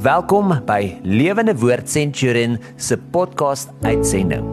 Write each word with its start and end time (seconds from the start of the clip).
Welkom 0.00 0.54
by 0.64 0.96
Lewende 1.04 1.52
Woord 1.60 1.84
Centurion 1.92 2.54
se 2.80 2.96
podcast 3.12 3.68
uitsending. 3.84 4.46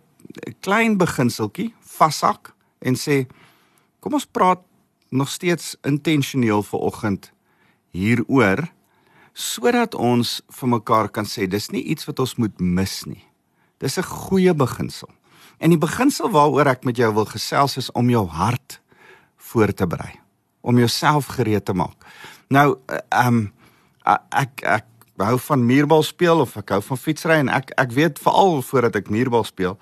klein 0.61 0.97
beginseltjie 0.97 1.73
vashak 1.97 2.53
en 2.79 2.95
sê 2.95 3.25
kom 3.99 4.13
ons 4.13 4.25
praat 4.25 4.61
nog 5.09 5.29
steeds 5.29 5.75
intentioneel 5.87 6.63
vir 6.63 6.79
oggend 6.79 7.31
hieroor 7.95 8.67
sodat 9.37 9.95
ons 9.95 10.39
vir 10.59 10.69
mekaar 10.69 11.11
kan 11.13 11.27
sê 11.29 11.45
dis 11.47 11.69
nie 11.71 11.83
iets 11.93 12.07
wat 12.09 12.19
ons 12.19 12.35
moet 12.41 12.59
mis 12.59 13.05
nie. 13.05 13.23
Dis 13.79 13.97
'n 13.97 14.03
goeie 14.03 14.53
beginsel. 14.53 15.09
En 15.59 15.69
die 15.69 15.77
beginsel 15.77 16.29
waaroor 16.29 16.67
ek 16.67 16.83
met 16.83 16.97
jou 16.97 17.13
wil 17.13 17.25
gesels 17.25 17.77
is 17.77 17.91
om 17.91 18.09
jou 18.09 18.25
hart 18.27 18.81
voor 19.37 19.73
te 19.73 19.87
berei, 19.87 20.19
om 20.61 20.77
jouself 20.77 21.25
gereed 21.25 21.65
te 21.65 21.73
maak. 21.73 21.97
Nou, 22.49 22.77
ehm 23.09 23.27
um, 23.27 23.53
ek 24.31 24.61
ek 24.63 24.85
hou 25.17 25.37
van 25.39 25.65
muurbal 25.65 26.03
speel 26.03 26.39
of 26.39 26.57
ek 26.57 26.69
hou 26.69 26.81
van 26.81 26.97
fietsry 26.97 27.39
en 27.41 27.49
ek 27.49 27.71
ek 27.77 27.91
weet 27.91 28.19
veral 28.19 28.61
voordat 28.61 28.95
ek 28.95 29.09
muurbal 29.09 29.43
speel, 29.43 29.77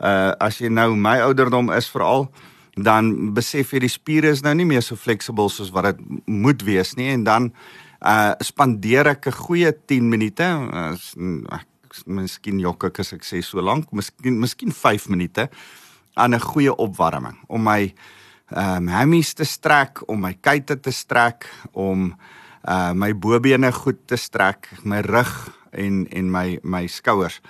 uh 0.00 0.32
as 0.40 0.60
jy 0.60 0.68
nou 0.68 0.94
my 0.96 1.20
ouderdom 1.24 1.70
is 1.72 1.88
veral 1.88 2.28
dan 2.76 3.32
besef 3.32 3.72
jy 3.72 3.80
die 3.80 3.92
spiere 3.92 4.28
is 4.28 4.42
nou 4.44 4.52
nie 4.54 4.66
meer 4.68 4.82
so 4.84 4.96
fleksibel 4.96 5.48
soos 5.48 5.72
wat 5.72 5.84
dit 5.84 6.02
moet 6.26 6.62
wees 6.62 6.94
nie. 6.96 7.08
En 7.14 7.24
dan 7.24 7.52
uh 8.04 8.34
spandeer 8.40 9.06
ek 9.06 9.26
'n 9.26 9.32
goeie 9.32 9.72
10 9.72 10.08
minute. 10.08 10.44
Uh, 10.44 11.62
miskien 12.04 12.60
jok 12.60 12.90
ek 12.90 13.00
as 13.00 13.14
ek 13.16 13.24
sê 13.24 13.40
so 13.44 13.62
lank 13.64 13.88
miskien 13.94 14.36
miskien 14.36 14.72
5 14.72 15.08
minute 15.08 15.48
aan 16.14 16.34
'n 16.34 16.40
goeie 16.40 16.72
opwarming 16.72 17.38
om 17.48 17.62
my 17.62 17.94
ehm 18.52 18.76
um, 18.76 18.88
hammies 18.88 19.34
te 19.34 19.44
strek 19.44 20.02
om 20.08 20.20
my 20.20 20.34
kuite 20.34 20.76
te 20.80 20.90
strek 20.90 21.48
om 21.72 22.14
uh 22.68 22.92
my 22.92 23.12
bobene 23.14 23.72
goed 23.72 24.06
te 24.06 24.16
strek 24.16 24.68
my 24.84 25.00
rug 25.00 25.50
en 25.72 26.06
en 26.10 26.30
my 26.30 26.58
my 26.62 26.86
skouers 26.86 27.40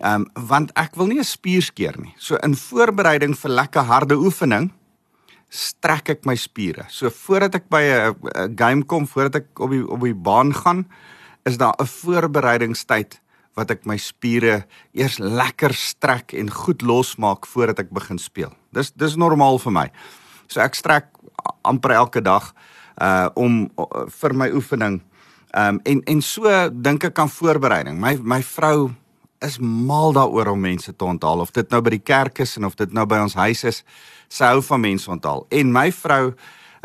Ehm 0.00 0.26
um, 0.26 0.46
want 0.48 0.72
ek 0.76 0.96
wil 0.96 1.06
nie 1.06 1.18
'n 1.18 1.24
spier 1.24 1.62
skeer 1.62 1.96
nie. 1.98 2.14
So 2.18 2.36
in 2.36 2.54
voorbereiding 2.54 3.34
vir 3.34 3.50
lekker 3.50 3.82
harde 3.82 4.14
oefening 4.14 4.70
strek 5.48 6.10
ek 6.10 6.26
my 6.26 6.34
spiere. 6.34 6.84
So 6.88 7.10
voordat 7.10 7.54
ek 7.54 7.68
by 7.68 7.82
'n 7.82 8.56
game 8.56 8.84
kom, 8.84 9.06
voordat 9.06 9.34
ek 9.34 9.60
op 9.60 9.70
die 9.70 9.88
op 9.88 10.00
die 10.00 10.14
baan 10.14 10.52
gaan, 10.54 10.86
is 11.44 11.56
daar 11.56 11.74
'n 11.78 11.86
voorbereidingstyd 11.86 13.20
wat 13.54 13.70
ek 13.70 13.86
my 13.86 13.96
spiere 13.96 14.66
eers 14.92 15.18
lekker 15.18 15.74
strek 15.74 16.32
en 16.32 16.50
goed 16.50 16.82
losmaak 16.82 17.46
voordat 17.46 17.78
ek 17.78 17.90
begin 17.90 18.18
speel. 18.18 18.52
Dis 18.72 18.92
dis 18.92 19.16
normaal 19.16 19.58
vir 19.58 19.72
my. 19.72 19.90
So 20.46 20.60
ek 20.60 20.74
strek 20.74 21.06
amper 21.64 21.90
elke 21.90 22.20
dag 22.20 22.52
uh 23.00 23.28
om 23.34 23.70
uh, 23.78 24.06
vir 24.08 24.34
my 24.34 24.50
oefening. 24.50 25.02
Ehm 25.54 25.68
um, 25.68 25.80
en 25.84 26.02
en 26.04 26.22
so 26.22 26.70
dink 26.70 27.04
ek 27.04 27.18
aan 27.18 27.28
voorbereiding. 27.28 28.00
My 28.00 28.18
my 28.22 28.42
vrou 28.42 28.90
is 29.46 29.58
mal 29.58 30.12
daaroor 30.16 30.52
om 30.52 30.60
mense 30.60 30.92
te 30.92 31.04
onthaal 31.04 31.40
of 31.44 31.50
dit 31.54 31.70
nou 31.70 31.80
by 31.84 31.96
die 31.96 32.04
kerk 32.04 32.42
is 32.44 32.56
en 32.58 32.68
of 32.68 32.76
dit 32.78 32.92
nou 32.92 33.06
by 33.08 33.18
ons 33.24 33.34
huis 33.34 33.64
is 33.64 33.82
sy 34.28 34.50
hou 34.50 34.62
van 34.62 34.82
mense 34.82 35.10
onthaal. 35.10 35.46
En 35.50 35.72
my 35.72 35.90
vrou 35.94 36.34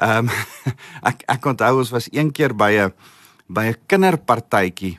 ehm 0.02 0.30
um, 0.30 0.30
ek 1.12 1.24
ek 1.30 1.46
onthou 1.46 1.78
ons 1.84 1.94
was 1.94 2.10
een 2.12 2.32
keer 2.32 2.56
by 2.58 2.72
'n 2.88 2.94
by 3.48 3.66
'n 3.72 3.80
kinderpartytjie 3.88 4.98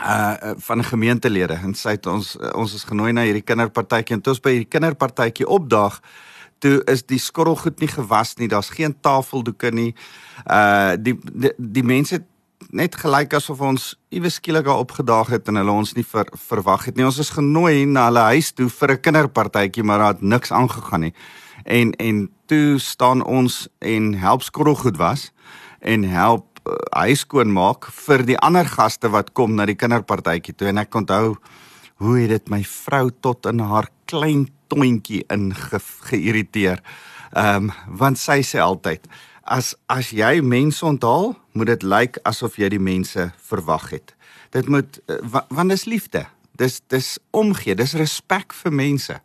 uh 0.00 0.52
van 0.60 0.84
gemeentelede 0.84 1.56
en 1.64 1.74
sy 1.74 1.96
het 1.96 2.06
ons 2.06 2.36
ons 2.36 2.74
is 2.74 2.84
genooi 2.84 3.12
na 3.12 3.22
hierdie 3.24 3.46
kinderpartytjie 3.46 4.16
en 4.16 4.20
toe 4.20 4.34
ons 4.34 4.42
by 4.44 4.50
hierdie 4.50 4.74
kinderpartytjie 4.74 5.48
opdaag 5.48 6.00
toe 6.58 6.82
is 6.84 7.02
die 7.08 7.20
skottelgoed 7.20 7.80
nie 7.80 7.88
gewas 7.88 8.34
nie 8.36 8.48
daar's 8.48 8.70
geen 8.72 8.94
tafeldoeke 9.00 9.70
nie. 9.72 9.94
Uh 10.44 10.96
die 11.00 11.16
die, 11.32 11.52
die 11.56 11.84
mense 11.84 12.24
net 12.70 12.96
gelyk 12.98 13.34
asof 13.36 13.60
ons 13.60 13.94
iewes 14.14 14.38
skielik 14.40 14.66
daar 14.66 14.82
opgedaag 14.82 15.30
het 15.34 15.48
en 15.48 15.60
hulle 15.60 15.72
ons 15.72 15.94
nie 15.96 16.04
ver, 16.04 16.28
verwag 16.48 16.88
het 16.88 16.96
nie. 16.96 17.06
Ons 17.06 17.20
is 17.22 17.32
genooi 17.34 17.84
na 17.86 18.08
hulle 18.08 18.24
huis 18.32 18.52
toe 18.52 18.68
vir 18.68 18.92
'n 18.92 19.00
kinderpartytjie, 19.00 19.84
maar 19.84 19.98
daar 19.98 20.14
het 20.14 20.22
niks 20.22 20.52
aangegaan 20.52 21.00
nie. 21.00 21.14
En 21.64 21.92
en 21.92 22.28
toe 22.46 22.78
staan 22.78 23.24
ons 23.24 23.68
en 23.78 24.14
help 24.14 24.42
skottelgoed 24.42 24.96
was 24.96 25.32
en 25.80 26.02
help 26.04 26.60
uh, 26.66 26.72
huis 26.90 27.20
skoon 27.20 27.52
maak 27.52 27.86
vir 28.06 28.24
die 28.26 28.38
ander 28.38 28.64
gaste 28.64 29.08
wat 29.08 29.32
kom 29.32 29.54
na 29.54 29.66
die 29.66 29.74
kinderpartytjie 29.74 30.54
toe 30.54 30.68
en 30.68 30.78
ek 30.78 30.94
onthou 30.94 31.36
hoe 31.96 32.18
het 32.18 32.30
dit 32.30 32.48
my 32.48 32.62
vrou 32.62 33.10
tot 33.20 33.46
in 33.46 33.60
haar 33.60 33.88
klein 34.04 34.48
tontjie 34.68 35.24
ingeïrriteer. 35.32 36.82
Ehm 37.36 37.70
um, 37.70 37.72
want 37.98 38.18
sy 38.18 38.42
sê 38.42 38.60
altyd 38.62 39.06
as 39.46 39.74
as 39.86 40.10
jy 40.10 40.40
mense 40.42 40.84
onthaal, 40.86 41.34
moet 41.52 41.70
dit 41.70 41.82
lyk 41.86 42.18
asof 42.26 42.58
jy 42.58 42.68
die 42.74 42.82
mense 42.82 43.30
verwag 43.48 43.90
het. 43.94 44.14
Dit 44.54 44.68
moet 44.68 44.98
eh, 45.06 45.20
want 45.48 45.70
dis 45.72 45.86
liefde. 45.86 46.26
Dis 46.56 46.80
dis 46.90 47.16
omgee, 47.30 47.76
dis 47.76 47.96
respek 47.98 48.54
vir 48.62 48.72
mense 48.72 49.20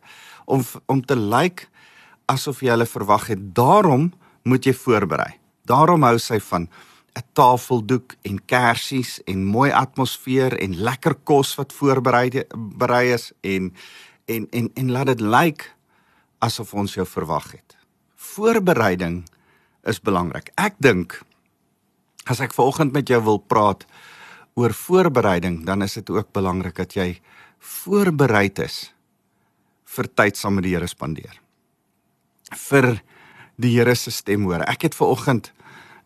om 0.46 0.64
om 0.86 1.02
te 1.04 1.16
lyk 1.18 1.66
asof 2.30 2.62
jy 2.62 2.72
hulle 2.74 2.88
verwag 2.88 3.28
het. 3.32 3.42
Daarom 3.54 4.12
moet 4.48 4.66
jy 4.66 4.74
voorberei. 4.74 5.34
Daarom 5.68 6.02
hou 6.06 6.18
sy 6.18 6.40
van 6.40 6.68
'n 7.16 7.24
tafeldoek 7.32 8.14
en 8.22 8.44
kersies 8.44 9.20
en 9.24 9.44
mooi 9.44 9.70
atmosfeer 9.70 10.56
en 10.58 10.76
lekker 10.76 11.14
kos 11.24 11.54
wat 11.54 11.72
voorberei 11.72 12.44
berei 12.54 13.12
is 13.12 13.32
en 13.40 13.74
en 14.26 14.46
en 14.50 14.70
en 14.74 14.90
laat 14.90 15.06
dit 15.06 15.20
lyk 15.20 15.74
asof 16.38 16.74
ons 16.74 16.94
jou 16.94 17.06
verwag 17.06 17.52
het. 17.52 17.76
Voorbereiding 18.16 19.24
is 19.86 20.00
belangrik. 20.00 20.52
Ek 20.56 20.78
dink 20.78 21.20
as 22.30 22.40
ek 22.40 22.54
vanoggend 22.54 22.94
met 22.94 23.08
jou 23.08 23.20
wil 23.24 23.38
praat 23.38 23.86
oor 24.54 24.74
voorbereiding, 24.76 25.64
dan 25.66 25.82
is 25.82 25.96
dit 25.98 26.10
ook 26.10 26.32
belangrik 26.32 26.76
dat 26.76 26.94
jy 26.94 27.20
voorbereid 27.58 28.58
is 28.62 28.92
vir 29.92 30.08
tyd 30.14 30.38
saam 30.38 30.56
met 30.58 30.66
die 30.66 30.74
Here 30.74 30.88
spandeer. 30.88 31.34
Vir 32.52 33.02
die 33.60 33.74
Here 33.74 33.94
se 33.96 34.12
stem 34.12 34.46
hoor. 34.48 34.64
Ek 34.68 34.86
het 34.88 34.96
vanoggend 34.96 35.52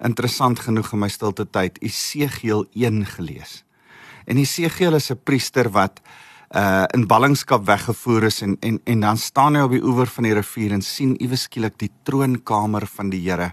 interessant 0.04 0.60
genoeg 0.60 0.92
in 0.92 1.02
my 1.04 1.08
stilte 1.12 1.46
tyd 1.48 1.78
Esegiel 1.84 2.66
1 2.74 3.04
gelees. 3.16 3.62
En 4.26 4.38
Esegiel 4.38 4.94
is 4.94 5.10
'n 5.10 5.20
priester 5.24 5.70
wat 5.70 6.00
uh 6.54 6.84
in 6.94 7.06
ballingskap 7.06 7.66
weggevoer 7.66 8.28
is 8.28 8.42
en 8.42 8.56
en 8.60 8.80
en 8.84 9.00
dan 9.00 9.18
staan 9.18 9.56
hy 9.56 9.64
op 9.66 9.74
die 9.74 9.82
oewer 9.82 10.06
van 10.06 10.24
die 10.24 10.34
rivier 10.34 10.72
en 10.72 10.82
sien 10.82 11.16
iewes 11.16 11.48
skielik 11.48 11.78
die 11.78 11.90
troonkamer 12.04 12.86
van 12.86 13.10
die 13.10 13.20
Here. 13.20 13.52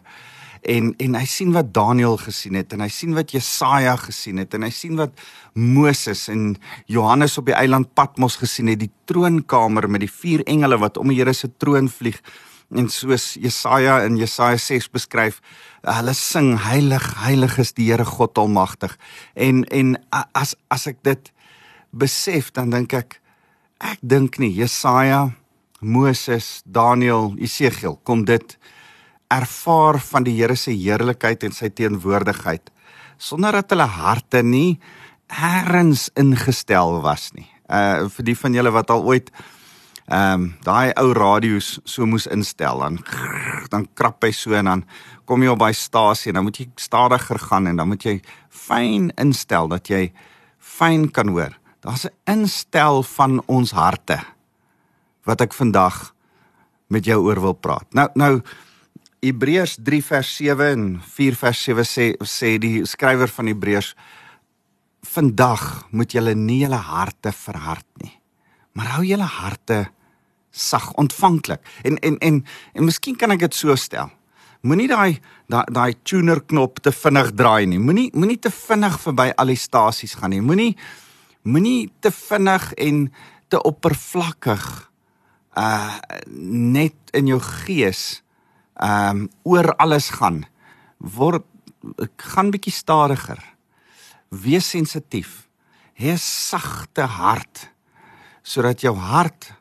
En 0.61 0.93
en 0.97 1.15
hy 1.15 1.25
sien 1.25 1.51
wat 1.51 1.73
Daniël 1.73 2.17
gesien 2.17 2.55
het 2.55 2.73
en 2.73 2.85
hy 2.85 2.89
sien 2.89 3.13
wat 3.17 3.31
Jesaja 3.31 3.95
gesien 3.95 4.37
het 4.37 4.53
en 4.53 4.63
hy 4.63 4.71
sien 4.71 4.95
wat 4.95 5.11
Moses 5.53 6.27
en 6.29 6.55
Johannes 6.85 7.37
op 7.37 7.49
die 7.49 7.57
eiland 7.57 7.93
Patmos 7.93 8.37
gesien 8.39 8.67
het, 8.67 8.79
die 8.79 8.91
troonkamer 9.05 9.89
met 9.89 10.05
die 10.05 10.11
vier 10.11 10.45
engele 10.45 10.77
wat 10.77 10.97
om 10.97 11.09
die 11.09 11.17
Here 11.17 11.33
se 11.33 11.49
troon 11.57 11.89
vlieg 11.89 12.21
en 12.73 12.89
soos 12.89 13.33
Jesaja 13.37 13.99
in 14.07 14.17
Jesaja 14.17 14.57
6 14.57 14.89
beskryf, 14.93 15.39
hulle 15.85 16.13
sing 16.17 16.53
heilig, 16.65 17.05
heilig 17.23 17.57
is 17.61 17.73
die 17.77 17.89
Here 17.91 18.05
God 18.07 18.39
almagtig. 18.39 18.95
En 19.35 19.63
en 19.65 19.97
as 20.33 20.55
as 20.73 20.87
ek 20.89 21.03
dit 21.05 21.32
besef 21.93 22.51
dan 22.51 22.73
dink 22.73 22.93
ek 22.97 23.19
ek 23.83 23.99
dink 24.01 24.39
nie 24.39 24.53
Jesaja, 24.55 25.33
Moses, 25.81 26.61
Daniël, 26.65 27.33
Esegiel 27.37 27.97
kom 28.07 28.23
dit 28.25 28.57
ervaar 29.33 29.99
van 29.99 30.23
die 30.23 30.35
Here 30.37 30.55
se 30.55 30.71
heerlikheid 30.71 31.43
en 31.43 31.55
sy 31.55 31.69
teenwoordigheid 31.69 32.71
sonder 33.17 33.59
dat 33.59 33.73
hulle 33.73 33.87
harte 33.87 34.43
nie 34.43 34.79
erns 35.33 36.09
ingestel 36.19 36.99
was 37.03 37.31
nie. 37.33 37.47
Uh 37.69 38.09
vir 38.11 38.27
die 38.31 38.37
van 38.37 38.55
julle 38.57 38.73
wat 38.73 38.91
al 38.93 39.05
ooit 39.07 39.31
ehm 40.03 40.33
um, 40.33 40.47
daai 40.65 40.91
ou 40.99 41.13
radio's 41.15 41.79
so 41.87 42.05
moes 42.05 42.27
instel 42.27 42.81
dan 42.83 42.99
dan 43.71 43.87
krap 43.95 44.23
hy 44.23 44.33
so 44.35 44.53
en 44.53 44.67
dan 44.67 44.83
kom 45.25 45.43
jy 45.43 45.53
op 45.53 45.61
by 45.61 45.71
stasie 45.71 46.31
en 46.31 46.41
dan 46.41 46.43
moet 46.49 46.59
jy 46.59 46.67
stadiger 46.75 47.39
gaan 47.39 47.67
en 47.71 47.79
dan 47.79 47.87
moet 47.87 48.03
jy 48.03 48.17
fyn 48.49 49.13
instel 49.17 49.71
dat 49.71 49.87
jy 49.89 50.11
fyn 50.59 51.07
kan 51.11 51.31
hoor. 51.31 51.55
Daar's 51.83 52.05
'n 52.05 52.15
instel 52.25 53.03
van 53.03 53.43
ons 53.45 53.71
harte 53.71 54.19
wat 55.23 55.41
ek 55.41 55.53
vandag 55.53 56.13
met 56.87 57.05
jou 57.05 57.23
oor 57.23 57.41
wil 57.41 57.53
praat. 57.53 57.93
Nou 57.93 58.09
nou 58.13 58.41
Hebreërs 59.19 59.77
3 59.83 60.03
vers 60.03 60.35
7 60.35 60.71
en 60.71 61.01
4 61.01 61.35
vers 61.35 61.63
7 61.63 61.85
sê 61.85 62.15
sê 62.23 62.57
die 62.57 62.85
skrywer 62.85 63.27
van 63.27 63.47
Hebreërs 63.47 63.95
vandag 65.01 65.87
moet 65.91 66.11
julle 66.11 66.33
nie 66.33 66.59
julle 66.59 66.79
harte 66.79 67.31
verhard 67.31 67.87
nie 67.97 68.23
maar 68.73 68.95
hou 68.97 69.05
julle 69.05 69.27
harte 69.29 69.85
sag 70.53 70.91
ontvanklik. 71.01 71.61
En 71.81 71.97
en 71.99 72.17
en 72.17 72.45
en 72.73 72.85
miskien 72.85 73.15
kan 73.15 73.31
ek 73.31 73.45
dit 73.45 73.55
so 73.55 73.75
stel. 73.75 74.11
Moenie 74.61 74.87
daai 74.87 75.19
daai 75.49 75.65
daai 75.73 75.93
tuner 76.03 76.41
knop 76.41 76.81
te 76.81 76.91
vinnig 76.91 77.33
draai 77.37 77.65
nie. 77.65 77.79
Moenie 77.79 78.09
moenie 78.13 78.39
te 78.39 78.51
vinnig 78.53 78.99
verby 79.01 79.31
al 79.37 79.53
die 79.53 79.59
stasies 79.59 80.15
gaan 80.19 80.33
nie. 80.33 80.41
Moenie 80.41 80.75
moenie 81.43 81.91
te 81.99 82.11
vinnig 82.11 82.73
en 82.73 83.07
te 83.47 83.61
oppervlakkig 83.61 84.65
uh 85.53 85.97
net 86.33 86.95
in 87.13 87.27
jou 87.29 87.39
gees 87.39 88.23
um 88.81 89.27
oor 89.43 89.75
alles 89.77 90.09
gaan. 90.17 90.43
Word 90.97 91.45
gaan 92.17 92.49
bietjie 92.51 92.73
stadiger. 92.73 93.39
Wees 94.29 94.69
sensitief. 94.69 95.47
Hê 95.93 96.13
'n 96.13 96.17
sagte 96.17 97.05
hart 97.05 97.69
sodat 98.43 98.81
jou 98.81 98.95
hart 98.95 99.53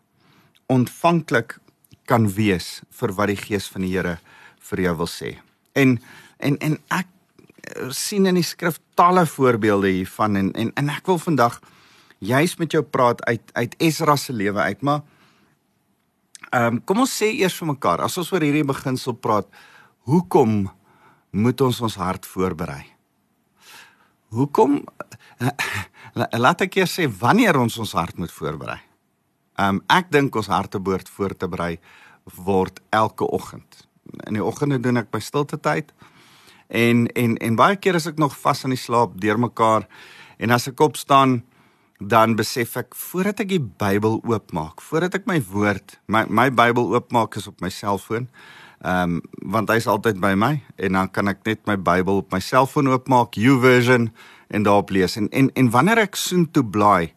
ontvanklik 0.67 1.59
kan 2.07 2.27
wees 2.35 2.83
vir 2.91 3.13
wat 3.13 3.29
die 3.29 3.37
gees 3.37 3.69
van 3.69 3.83
die 3.83 3.93
Here 3.93 4.19
vir 4.59 4.81
jou 4.81 4.97
wil 4.97 5.11
sê. 5.11 5.39
En 5.75 6.01
en 6.39 6.57
en 6.59 6.79
ek 6.91 7.07
sien 7.95 8.27
in 8.27 8.39
die 8.39 8.47
skrif 8.47 8.81
talle 8.99 9.27
voorbeelde 9.27 9.91
hiervan 9.93 10.37
en 10.37 10.53
en 10.53 10.73
en 10.75 10.91
ek 10.91 11.07
wil 11.07 11.19
vandag 11.19 11.61
juis 12.23 12.57
met 12.59 12.73
jou 12.73 12.83
praat 12.83 13.23
uit 13.27 13.53
uit 13.53 13.75
Esra 13.79 14.17
se 14.17 14.33
lewe 14.33 14.61
uit, 14.61 14.83
maar 14.83 15.03
ehm 16.53 16.75
um, 16.75 16.81
kom 16.85 17.05
ons 17.07 17.17
sê 17.23 17.33
eers 17.33 17.57
vir 17.59 17.73
mekaar 17.73 18.03
as 18.05 18.19
ons 18.19 18.33
oor 18.33 18.45
hierdie 18.45 18.67
beginsel 18.67 19.15
praat, 19.15 19.49
hoekom 20.05 20.71
moet 21.31 21.61
ons 21.61 21.81
ons 21.81 21.97
hart 21.97 22.27
voorberei? 22.29 22.85
Hoekom 24.33 24.83
laat 26.45 26.65
ek 26.67 26.77
eers 26.77 26.99
sê 26.99 27.09
wanneer 27.09 27.57
ons 27.61 27.79
ons 27.79 27.95
hart 27.97 28.19
moet 28.19 28.33
voorberei? 28.33 28.81
Ehm 29.59 29.81
um, 29.81 29.83
ek 29.89 30.11
dink 30.13 30.37
ons 30.37 30.51
harte 30.53 30.81
behoort 30.81 31.09
voor 31.09 31.37
te 31.37 31.49
berei 31.49 31.77
word 32.25 32.81
elke 32.91 33.25
oggend. 33.25 33.89
In 34.27 34.37
die 34.39 34.45
oggende 34.45 34.79
doen 34.81 35.01
ek 35.01 35.11
my 35.13 35.21
stilte 35.21 35.59
tyd. 35.61 35.93
En 36.73 37.07
en 37.13 37.37
en 37.37 37.57
baie 37.57 37.77
keer 37.77 37.99
as 37.99 38.09
ek 38.09 38.21
nog 38.21 38.33
vas 38.41 38.65
in 38.65 38.73
die 38.73 38.81
slaap 38.81 39.19
deurmekaar 39.21 39.85
en 40.41 40.55
as 40.57 40.71
ek 40.71 40.81
opstaan 40.81 41.43
dan 42.01 42.35
besef 42.39 42.79
ek 42.81 42.97
voordat 42.97 43.45
ek 43.45 43.53
die 43.53 43.61
Bybel 43.61 44.19
oopmaak, 44.27 44.81
voordat 44.83 45.21
ek 45.21 45.29
my 45.29 45.39
woord, 45.53 45.99
my 46.11 46.25
my 46.27 46.49
Bybel 46.51 46.89
oopmaak 46.97 47.37
is 47.39 47.47
op 47.51 47.61
my 47.63 47.71
selfoon. 47.71 48.29
Ehm 48.83 49.19
um, 49.19 49.21
want 49.53 49.71
hy's 49.71 49.87
altyd 49.87 50.19
by 50.23 50.33
my 50.35 50.57
en 50.81 50.99
dan 50.99 51.11
kan 51.13 51.29
ek 51.31 51.45
net 51.47 51.61
my 51.69 51.77
Bybel 51.77 52.25
op 52.25 52.33
my 52.33 52.41
selfoon 52.41 52.91
oopmaak, 52.91 53.37
YouVersion 53.39 54.09
en 54.49 54.67
daarop 54.67 54.91
lees. 54.91 55.17
En 55.21 55.29
en 55.31 55.53
en 55.55 55.71
wanneer 55.71 56.03
ek 56.09 56.17
soen 56.17 56.49
toe 56.51 56.65
blaai, 56.65 57.13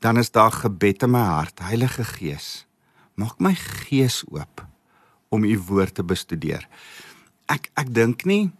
dan 0.00 0.18
is 0.18 0.32
daar 0.32 0.52
gebed 0.52 1.04
in 1.04 1.12
my 1.14 1.22
hart. 1.22 1.60
Heilige 1.60 2.04
Gees, 2.04 2.66
maak 3.14 3.38
my 3.38 3.54
gees 3.54 4.24
oop 4.32 4.64
om 5.28 5.44
u 5.44 5.54
woord 5.68 5.94
te 5.94 6.02
bestudeer. 6.02 6.66
Ek 7.46 7.70
ek 7.76 7.94
dink 7.94 8.24
nie 8.24 8.50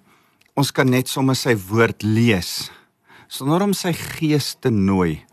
ons 0.54 0.70
kan 0.74 0.88
net 0.90 1.10
sommer 1.10 1.36
sy 1.38 1.56
woord 1.68 2.02
lees 2.06 2.70
sonder 3.28 3.64
om 3.64 3.72
sy 3.74 3.92
gees 3.96 4.54
te 4.62 4.70
nooi 4.70 5.24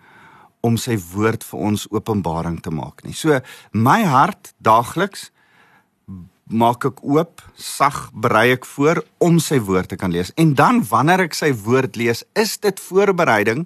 om 0.65 0.77
sy 0.77 0.95
woord 1.11 1.43
vir 1.45 1.61
ons 1.71 1.87
openbaring 1.89 2.59
te 2.61 2.73
maak 2.73 3.01
nie. 3.05 3.15
So 3.17 3.39
my 3.73 4.01
hart 4.05 4.53
daagliks 4.61 5.29
maak 6.51 6.83
ek 6.85 6.99
oop, 7.07 7.41
sag 7.55 8.09
berei 8.11 8.51
ek 8.57 8.67
voor 8.73 9.01
om 9.23 9.39
sy 9.39 9.61
woord 9.63 9.93
te 9.93 9.97
kan 9.97 10.11
lees. 10.11 10.33
En 10.35 10.53
dan 10.57 10.81
wanneer 10.89 11.25
ek 11.25 11.37
sy 11.37 11.53
woord 11.55 11.95
lees, 11.99 12.25
is 12.35 12.57
dit 12.61 12.81
voorbereiding 12.89 13.63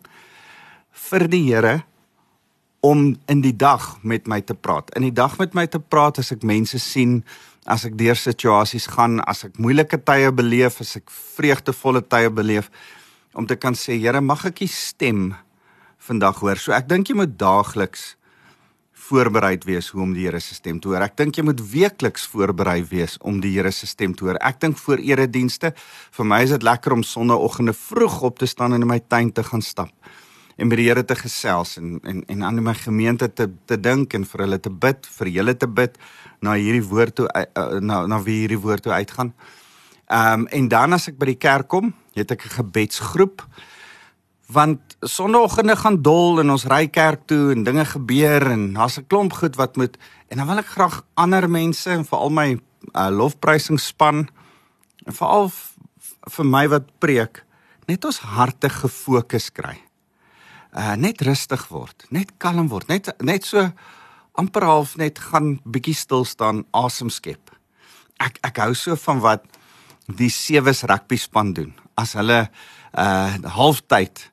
vir 1.09 1.27
die 1.31 1.41
Here 1.49 1.79
om 2.85 3.15
in 3.31 3.41
die 3.41 3.55
dag 3.57 3.95
met 4.05 4.29
my 4.29 4.39
te 4.45 4.53
praat. 4.53 4.93
In 4.95 5.07
die 5.07 5.15
dag 5.15 5.39
met 5.41 5.57
my 5.57 5.65
te 5.65 5.81
praat 5.81 6.21
as 6.21 6.29
ek 6.35 6.45
mense 6.45 6.77
sien, 6.79 7.23
as 7.65 7.85
ek 7.87 7.95
deur 7.97 8.17
situasies 8.17 8.87
gaan, 8.93 9.19
as 9.25 9.45
ek 9.47 9.57
moeilike 9.61 9.97
tye 10.05 10.29
beleef, 10.35 10.79
as 10.81 10.95
ek 10.99 11.09
vreugdevolle 11.35 12.03
tye 12.05 12.29
beleef 12.29 12.69
om 13.35 13.47
te 13.49 13.57
kan 13.59 13.75
sê, 13.75 13.97
Here, 13.99 14.21
mag 14.21 14.45
ek 14.47 14.61
u 14.63 14.67
stem 14.69 15.33
vandag 16.05 16.39
hoor. 16.43 16.61
So 16.61 16.75
ek 16.77 16.87
dink 16.87 17.09
jy 17.09 17.17
moet 17.17 17.33
daagliks 17.39 18.13
voorbereid 19.05 19.65
wees 19.67 19.91
hoe 19.93 20.01
om 20.05 20.13
die 20.15 20.25
Here 20.25 20.39
se 20.41 20.55
stem 20.57 20.79
te 20.81 20.89
hoor. 20.89 21.03
Ek 21.05 21.17
dink 21.17 21.37
jy 21.37 21.45
moet 21.45 21.61
weekliks 21.71 22.25
voorberei 22.31 22.79
wees 22.89 23.17
om 23.21 23.41
die 23.43 23.53
Here 23.57 23.73
se 23.73 23.89
stem 23.89 24.15
te 24.17 24.25
hoor. 24.25 24.39
Ek 24.41 24.61
dink 24.61 24.79
voor 24.81 25.01
eredienste, 25.03 25.73
vir 26.15 26.29
my 26.29 26.41
is 26.45 26.53
dit 26.55 26.65
lekker 26.65 26.95
om 26.95 27.03
sonnaandoggende 27.05 27.75
vroeg 27.77 28.21
op 28.29 28.39
te 28.41 28.49
staan 28.49 28.77
en 28.77 28.85
in 28.85 28.89
my 28.89 29.01
tuin 29.09 29.33
te 29.33 29.45
gaan 29.45 29.65
stap 29.65 29.93
en 30.55 30.67
met 30.67 30.77
die 30.77 30.87
Here 30.87 31.03
te 31.05 31.15
gesels 31.15 31.77
en 31.77 31.99
en 32.03 32.23
en 32.27 32.43
aan 32.43 32.63
my 32.63 32.73
gemeente 32.73 33.33
te 33.33 33.49
te 33.65 33.79
dink 33.79 34.13
en 34.13 34.25
vir 34.25 34.45
hulle 34.45 34.59
te 34.59 34.69
bid, 34.69 35.07
vir 35.17 35.27
julle 35.27 35.57
te 35.57 35.67
bid 35.67 35.97
na 36.41 36.55
hierdie 36.55 36.83
woord 36.83 37.15
toe 37.15 37.27
uh, 37.35 37.79
na 37.79 38.05
na 38.07 38.21
wie 38.23 38.41
hierdie 38.43 38.61
woord 38.61 38.83
toe 38.83 38.93
uitgaan. 38.93 39.33
Ehm 40.07 40.45
um, 40.45 40.47
en 40.47 40.67
dan 40.67 40.93
as 40.93 41.07
ek 41.07 41.17
by 41.17 41.25
die 41.33 41.41
kerk 41.41 41.67
kom, 41.67 41.93
het 42.15 42.31
ek 42.31 42.45
'n 42.45 42.57
gebedsgroep 42.61 43.45
want 44.45 44.79
sonnaandoggende 45.01 45.75
gaan 45.75 46.01
dol 46.01 46.39
en 46.39 46.49
ons 46.49 46.67
ry 46.69 46.87
kerk 46.87 47.25
toe 47.25 47.51
en 47.51 47.63
dinge 47.63 47.85
gebeur 47.85 48.51
en 48.51 48.73
daar's 48.73 48.97
'n 48.97 49.07
klomp 49.07 49.33
goed 49.33 49.55
wat 49.55 49.75
moet 49.75 49.97
en 50.29 50.37
dan 50.37 50.47
wil 50.47 50.57
ek 50.57 50.65
graag 50.65 51.01
ander 51.13 51.49
mense 51.49 51.89
en 51.89 52.05
veral 52.05 52.29
my 52.29 52.59
uh, 52.93 53.09
lofprysingsspan 53.09 54.29
en 55.05 55.13
veral 55.13 55.51
vir 56.29 56.45
my 56.45 56.67
wat 56.67 56.99
preek 56.99 57.43
net 57.87 58.05
ons 58.05 58.19
harte 58.19 58.69
gefokus 58.69 59.49
kry 59.49 59.84
uh, 60.75 60.95
net 60.99 61.23
rustig 61.25 61.67
word, 61.71 62.05
net 62.11 62.35
kalm 62.41 62.69
word, 62.71 62.89
net 62.91 63.09
net 63.23 63.47
so 63.47 63.63
amper 64.35 64.67
half 64.67 64.95
net 64.99 65.19
gaan 65.31 65.55
bietjie 65.63 65.95
stil 65.95 66.25
staan, 66.27 66.65
asem 66.75 67.09
skep. 67.13 67.53
Ek 68.19 68.39
ek 68.43 68.61
hou 68.63 68.73
so 68.75 68.95
van 69.07 69.21
wat 69.23 69.45
die 70.05 70.29
sewes 70.29 70.83
rugby 70.83 71.17
span 71.19 71.53
doen. 71.55 71.73
As 71.97 72.15
hulle 72.19 72.45
uh 72.95 73.51
halftyd 73.55 74.27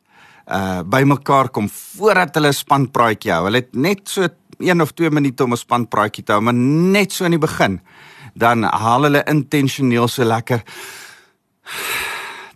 uh 0.50 0.82
bymekaar 0.82 1.50
kom 1.54 1.70
voordat 1.70 2.34
hulle 2.38 2.52
spanpraatjie 2.54 3.32
hou. 3.34 3.46
Hulle 3.49 3.62
het 3.62 3.75
net 3.75 4.06
so 4.11 4.28
1 4.62 4.82
of 4.82 4.92
2 4.94 5.11
minute 5.11 5.44
om 5.44 5.52
'n 5.52 5.56
spanpraatjie 5.56 6.25
te 6.25 6.32
hou, 6.32 6.40
maar 6.42 6.54
net 6.54 7.12
so 7.12 7.25
in 7.25 7.38
die 7.38 7.46
begin 7.46 7.80
dan 8.34 8.62
haal 8.64 9.02
hulle 9.02 9.25
intentioneel 9.28 10.08
so 10.08 10.25
lekker 10.25 10.62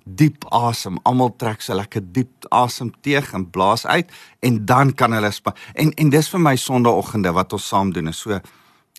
diep 0.07 0.47
asem. 0.55 0.99
Almal 1.05 1.35
trek 1.37 1.63
so 1.63 1.75
lekker 1.75 2.05
diep 2.15 2.47
asem 2.55 2.93
teeg 3.03 3.33
en 3.35 3.51
blaas 3.51 3.87
uit 3.87 4.11
en 4.47 4.61
dan 4.67 4.93
kan 4.95 5.13
hulle 5.13 5.33
en 5.75 5.93
en 5.93 6.11
dis 6.11 6.29
vir 6.29 6.41
my 6.41 6.57
sonnaandoggende 6.57 7.33
wat 7.35 7.53
ons 7.53 7.69
saam 7.69 7.93
doen 7.93 8.09
is 8.09 8.23
so 8.23 8.41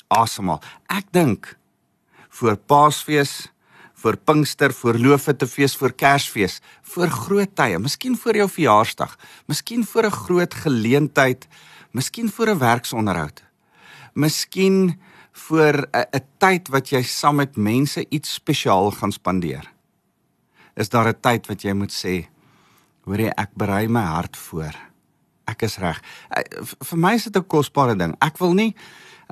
asemhaal. 0.08 0.62
Ek 0.90 1.08
dink 1.12 1.56
voor 2.38 2.58
Paasfees, 2.58 3.48
vir 3.98 4.18
Pinkster, 4.18 4.74
vir 4.74 5.00
Loofhuttefees, 5.02 5.76
vir 5.80 5.94
Kersfees, 5.98 6.60
vir 6.94 7.10
groot 7.10 7.54
tye, 7.58 7.80
miskien 7.82 8.18
vir 8.20 8.44
jou 8.44 8.48
verjaarsdag, 8.60 9.18
miskien 9.50 9.84
vir 9.84 10.06
'n 10.06 10.12
groot 10.12 10.54
geleentheid, 10.54 11.48
miskien 11.94 12.30
vir 12.30 12.50
'n 12.54 12.60
werksonderhoud. 12.60 13.42
Miskien 14.16 15.00
vir 15.34 15.88
'n 15.94 16.22
tyd 16.40 16.70
wat 16.70 16.92
jy 16.92 17.02
saam 17.04 17.38
met 17.38 17.58
mense 17.58 18.06
iets 18.10 18.34
spesiaal 18.34 18.92
gaan 18.92 19.12
spandeer. 19.12 19.76
Is 20.77 20.89
daar 20.89 21.10
'n 21.10 21.19
tyd 21.22 21.48
wat 21.48 21.62
jy 21.62 21.74
moet 21.74 21.91
sê, 21.91 22.27
hoor 23.05 23.19
jy 23.19 23.31
ek 23.38 23.51
berei 23.55 23.88
my 23.88 24.01
hart 24.01 24.38
voor. 24.38 24.75
Ek 25.48 25.62
is 25.62 25.77
reg. 25.77 26.01
Eh, 26.29 26.43
vir 26.62 26.98
my 26.98 27.13
is 27.13 27.24
dit 27.24 27.36
'n 27.36 27.48
kosbare 27.48 27.96
ding. 27.96 28.15
Ek 28.22 28.38
wil 28.38 28.53
nie 28.53 28.75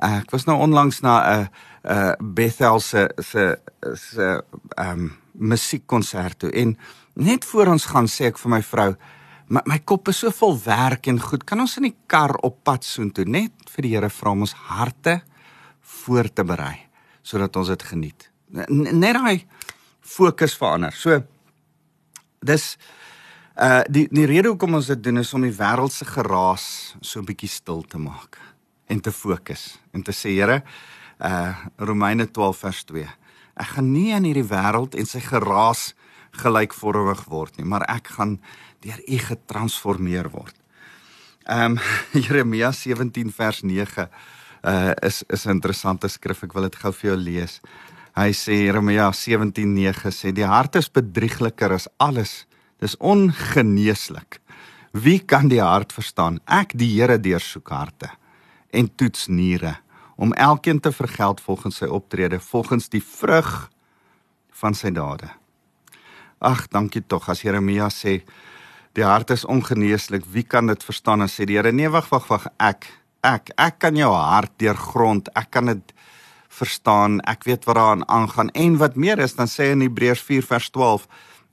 uh, 0.02 0.20
ek 0.20 0.32
was 0.34 0.46
nou 0.48 0.56
onlangs 0.60 1.00
na 1.00 1.14
'n 1.20 1.40
uh, 1.40 1.46
uh 1.90 2.14
Bethel 2.20 2.80
se 2.80 3.08
se 3.18 3.58
se 3.94 4.42
ehm 4.76 4.90
um, 4.90 5.16
musiekkonsert 5.32 6.38
toe 6.38 6.50
en 6.50 6.78
net 7.12 7.44
voor 7.44 7.66
ons 7.66 7.84
gaan 7.84 8.06
sê 8.06 8.24
ek 8.26 8.38
vir 8.38 8.50
my 8.50 8.62
vrou 8.62 8.96
my, 9.48 9.60
my 9.64 9.78
kop 9.78 10.08
is 10.08 10.18
so 10.18 10.30
vol 10.30 10.58
werk 10.64 11.06
en 11.06 11.20
goed 11.20 11.44
kan 11.44 11.60
ons 11.60 11.76
in 11.76 11.82
die 11.82 11.96
kar 12.06 12.34
op 12.42 12.64
pad 12.64 12.84
soontoe 12.84 13.24
net 13.24 13.52
vir 13.70 13.82
die 13.82 13.94
Here 13.94 14.10
vra 14.10 14.30
om 14.30 14.40
ons 14.40 14.52
harte 14.52 15.20
voor 15.80 16.32
te 16.32 16.44
berei 16.44 16.88
sodat 17.22 17.56
ons 17.56 17.68
dit 17.68 17.82
geniet 17.82 18.30
net 18.68 19.14
daai 19.14 19.46
fokus 20.00 20.56
verander 20.56 20.92
so 20.92 21.22
dis 22.46 22.76
uh 23.56 23.82
die 23.88 24.06
die 24.12 24.26
rede 24.28 24.52
hoekom 24.52 24.76
ons 24.78 24.90
dit 24.92 25.02
doen 25.02 25.22
is 25.22 25.32
om 25.34 25.44
die 25.46 25.54
wêreld 25.56 25.92
se 25.92 26.04
geraas 26.04 26.96
so 27.00 27.20
'n 27.20 27.28
bietjie 27.28 27.48
stil 27.48 27.82
te 27.82 27.98
maak 27.98 28.38
en 28.86 29.00
te 29.00 29.12
fokus 29.12 29.78
en 29.92 30.02
te 30.02 30.12
sê 30.12 30.34
Here 30.36 30.62
uh 31.20 31.54
Romeine 31.78 32.26
12 32.30 32.58
vers 32.58 32.84
2. 32.84 33.08
Ek 33.56 33.66
gaan 33.66 33.92
nie 33.92 34.12
aan 34.14 34.24
hierdie 34.28 34.44
wêreld 34.44 34.94
en 34.94 35.06
sy 35.06 35.20
geraas 35.20 35.94
gelykvormig 36.36 37.24
word 37.32 37.56
nie, 37.56 37.64
maar 37.64 37.86
ek 37.88 38.12
gaan 38.18 38.38
deur 38.84 39.00
U 39.08 39.18
getransformeer 39.18 40.28
word. 40.30 40.54
Um 41.48 41.78
Jeremia 42.24 42.72
17 42.72 43.32
vers 43.32 43.62
9 43.62 44.08
uh 44.66 44.92
is 45.02 45.22
is 45.28 45.46
'n 45.46 45.50
interessante 45.50 46.08
skrif. 46.08 46.42
Ek 46.42 46.52
wil 46.52 46.68
dit 46.68 46.76
gou 46.76 46.92
vir 46.92 47.10
jou 47.10 47.16
lees. 47.16 47.60
Hy 48.16 48.32
sê 48.32 48.62
Jeremia 48.64 49.10
17:9 49.12 50.08
sê 50.08 50.30
die 50.32 50.46
hart 50.48 50.78
is 50.80 50.88
bedriegliker 50.88 51.74
as 51.76 51.84
alles. 52.00 52.46
Dis 52.80 52.96
ongeneeslik. 52.96 54.40
Wie 54.92 55.18
kan 55.20 55.50
die 55.52 55.60
hart 55.60 55.92
verstaan? 55.92 56.40
Ek 56.48 56.72
die 56.72 56.88
Here 56.96 57.18
deursoek 57.20 57.68
harte 57.68 58.08
en 58.72 58.88
toets 58.96 59.28
niere 59.28 59.76
om 60.16 60.32
elkeen 60.32 60.80
te 60.80 60.92
vergeld 60.92 61.40
volgens 61.40 61.76
sy 61.76 61.84
optrede, 61.92 62.40
volgens 62.40 62.88
die 62.88 63.02
vrug 63.04 63.68
van 64.50 64.74
sy 64.74 64.90
dade. 64.90 65.28
Ag, 66.40 66.70
dankie 66.72 67.04
tog 67.04 67.28
as 67.28 67.42
Jeremia 67.44 67.90
sê 67.92 68.22
die 68.96 69.04
hart 69.04 69.30
is 69.30 69.44
ongeneeslik, 69.44 70.24
wie 70.32 70.42
kan 70.42 70.72
dit 70.72 70.80
verstaan 70.82 71.20
as 71.20 71.36
sê 71.36 71.44
die 71.44 71.60
Here 71.60 71.72
nee 71.72 71.92
wag 71.92 72.08
wag 72.08 72.30
wag 72.32 72.48
ek 72.56 72.88
ek 73.20 73.52
ek 73.60 73.78
kan 73.78 73.96
jou 73.96 74.08
hart 74.08 74.56
deurgrond, 74.56 75.28
ek 75.36 75.50
kan 75.52 75.68
dit 75.68 75.92
verstaan, 76.56 77.20
ek 77.28 77.44
weet 77.44 77.64
wat 77.68 77.76
daaraan 77.76 78.08
aangaan 78.08 78.50
en 78.54 78.76
wat 78.80 78.96
meer 78.96 79.18
is 79.18 79.36
dan 79.36 79.50
sê 79.50 79.70
in 79.74 79.84
Hebreërs 79.84 80.24
4 80.24 80.46
vers 80.46 80.70
12 80.72 81.06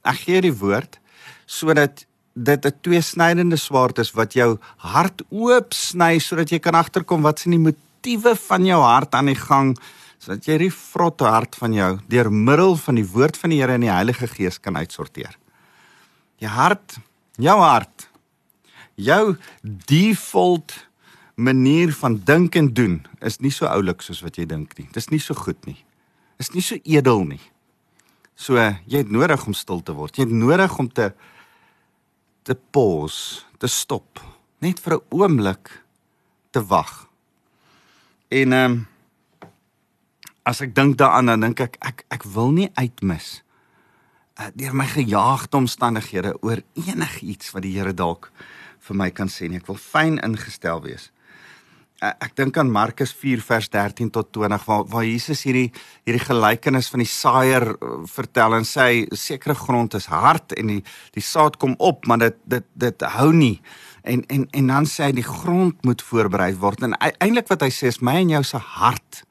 ek 0.04 0.20
gee 0.26 0.42
die 0.44 0.56
woord 0.56 1.00
sodat 1.46 2.06
dit 2.34 2.66
'n 2.66 2.80
tweesnydende 2.82 3.58
swaard 3.58 4.00
is 4.00 4.12
wat 4.12 4.34
jou 4.34 4.58
hart 4.78 5.22
oop 5.30 5.74
sny 5.74 6.20
sodat 6.20 6.50
jy 6.50 6.60
kan 6.60 6.76
agterkom 6.76 7.22
wat 7.22 7.40
se 7.40 7.50
die 7.50 7.60
motiewe 7.60 8.36
van 8.36 8.66
jou 8.66 8.82
hart 8.82 9.14
aan 9.16 9.26
die 9.26 9.40
gang 9.40 9.78
sodat 10.24 10.48
jy 10.48 10.58
die 10.58 10.72
vrotte 10.72 11.28
hart 11.28 11.56
van 11.60 11.74
jou 11.74 12.00
deur 12.08 12.32
middel 12.32 12.76
van 12.80 12.96
die 12.96 13.08
woord 13.08 13.38
van 13.38 13.50
die 13.50 13.60
Here 13.60 13.76
en 13.76 13.84
die 13.84 13.92
Heilige 13.92 14.28
Gees 14.28 14.60
kan 14.60 14.78
uitsorteer. 14.80 15.36
Jou 16.40 16.52
hart, 16.52 16.98
jou 17.38 17.58
hart. 17.60 18.08
Jou 18.96 19.36
default 19.62 20.74
manier 21.36 21.94
van 21.94 22.20
dink 22.26 22.56
en 22.56 22.74
doen 22.74 23.02
is 23.22 23.40
nie 23.40 23.52
so 23.52 23.66
oulik 23.66 24.02
soos 24.02 24.22
wat 24.22 24.38
jy 24.38 24.46
dink 24.46 24.78
nie. 24.78 24.88
Dis 24.94 25.10
nie 25.10 25.22
so 25.22 25.34
goed 25.34 25.66
nie. 25.66 25.80
Is 26.40 26.54
nie 26.54 26.62
so 26.62 26.78
edel 26.84 27.24
nie. 27.26 27.42
So 28.36 28.58
jy 28.58 29.04
het 29.04 29.12
nodig 29.12 29.46
om 29.48 29.54
stil 29.54 29.82
te 29.82 29.96
word. 29.98 30.18
Jy 30.18 30.28
het 30.28 30.36
nodig 30.36 30.80
om 30.80 30.90
te 30.90 31.14
te 32.44 32.58
pause, 32.76 33.46
te 33.56 33.70
stop, 33.72 34.20
net 34.60 34.80
vir 34.84 34.94
'n 35.00 35.06
oomblik 35.16 35.84
te 36.52 36.60
wag. 36.60 37.08
En 38.28 38.54
ehm 38.54 38.72
um, 38.72 38.88
as 40.44 40.62
ek 40.62 40.76
dink 40.76 40.98
daaraan 40.98 41.26
dan 41.26 41.40
dink 41.40 41.60
ek 41.60 41.78
ek 41.80 42.06
ek 42.10 42.24
wil 42.24 42.52
nie 42.52 42.70
uitmis 42.76 43.44
uh, 44.40 44.50
deur 44.54 44.76
my 44.76 44.86
gejaagde 44.86 45.58
omstandighede 45.58 46.36
oor 46.42 46.62
enigiets 46.74 47.52
wat 47.52 47.64
die 47.64 47.78
Here 47.78 47.94
dalk 47.94 48.32
vir 48.84 48.96
my 48.96 49.10
kan 49.12 49.30
sê 49.32 49.48
nie. 49.48 49.62
Ek 49.62 49.68
wil 49.68 49.80
fyn 49.80 50.20
ingestel 50.20 50.82
wees. 50.84 51.12
Ek 52.04 52.34
dink 52.36 52.58
aan 52.60 52.68
Markus 52.68 53.14
4 53.16 53.40
vers 53.40 53.70
13 53.72 54.10
tot 54.12 54.28
20 54.36 54.66
waar 54.68 54.82
waar 54.92 55.06
Jesus 55.08 55.46
hierdie 55.48 55.70
hierdie 56.04 56.26
gelykenis 56.26 56.90
van 56.92 57.00
die 57.00 57.08
saaier 57.08 57.66
uh, 57.72 57.92
vertel 58.12 58.58
en 58.58 58.68
sê 58.68 59.06
sekere 59.16 59.56
grond 59.56 59.96
is 59.96 60.10
hard 60.12 60.52
en 60.60 60.74
die 60.74 60.82
die 61.16 61.24
saad 61.24 61.56
kom 61.62 61.78
op, 61.80 62.04
maar 62.08 62.20
dit 62.26 62.36
dit 62.44 62.68
dit 62.76 63.06
hou 63.16 63.30
nie. 63.32 63.56
En 64.04 64.26
en 64.28 64.44
en 64.52 64.72
dan 64.74 64.90
sê 64.90 65.08
hy 65.08 65.16
die 65.22 65.28
grond 65.28 65.80
moet 65.88 66.04
voorberei 66.04 66.52
word 66.60 66.84
en 66.84 66.98
eintlik 67.00 67.48
wat 67.54 67.64
hy 67.64 67.72
sê 67.72 67.88
is 67.94 68.02
my 68.04 68.20
en 68.26 68.36
jou 68.36 68.44
se 68.52 68.60
hart 68.60 69.24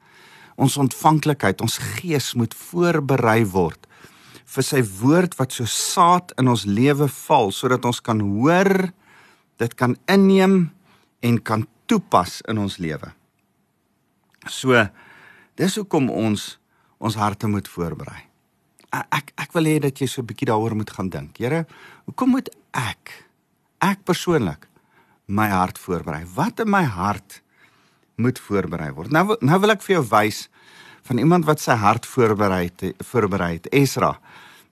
ons 0.57 0.77
ontvanklikheid, 0.77 1.61
ons 1.65 1.79
gees 1.97 2.33
moet 2.37 2.53
voorberei 2.53 3.41
word 3.53 3.85
vir 4.53 4.65
sy 4.65 4.81
woord 5.01 5.37
wat 5.39 5.53
so 5.55 5.69
saad 5.69 6.33
in 6.41 6.49
ons 6.51 6.65
lewe 6.69 7.07
val 7.09 7.51
sodat 7.53 7.85
ons 7.89 8.01
kan 8.05 8.19
hoor, 8.21 8.89
dit 9.61 9.77
kan 9.77 9.95
inneem 10.11 10.57
en 11.23 11.37
kan 11.41 11.65
toepas 11.85 12.41
in 12.47 12.57
ons 12.57 12.77
lewe. 12.77 13.11
So 14.49 14.77
dis 15.59 15.75
hoekom 15.79 16.09
ons 16.09 16.57
ons 17.03 17.15
harte 17.19 17.47
moet 17.47 17.67
voorberei. 17.67 18.21
Ek 18.93 19.33
ek 19.39 19.55
wil 19.57 19.67
hê 19.67 19.79
dat 19.83 19.99
jy 19.99 20.07
so 20.07 20.21
'n 20.21 20.27
bietjie 20.27 20.47
daaroor 20.47 20.75
moet 20.75 20.89
gaan 20.89 21.09
dink. 21.09 21.37
Here, 21.37 21.65
hoekom 22.05 22.29
moet 22.29 22.49
ek 22.73 23.25
ek 23.81 24.03
persoonlik 24.05 24.67
my 25.27 25.47
hart 25.47 25.77
voorberei? 25.77 26.25
Wat 26.35 26.59
in 26.59 26.69
my 26.69 26.83
hart 26.83 27.41
moet 28.15 28.39
voorberei 28.39 28.91
word. 28.93 29.11
Nou 29.11 29.35
nou 29.41 29.59
wil 29.59 29.73
ek 29.73 29.81
vir 29.81 29.97
jou 29.97 30.05
wys 30.11 30.47
van 31.03 31.19
iemand 31.19 31.45
wat 31.45 31.59
sy 31.59 31.75
hart 31.75 32.05
voorberei 32.05 32.69
het, 32.69 33.03
voorberei 33.03 33.53
het. 33.57 33.67
Esra. 33.73 34.19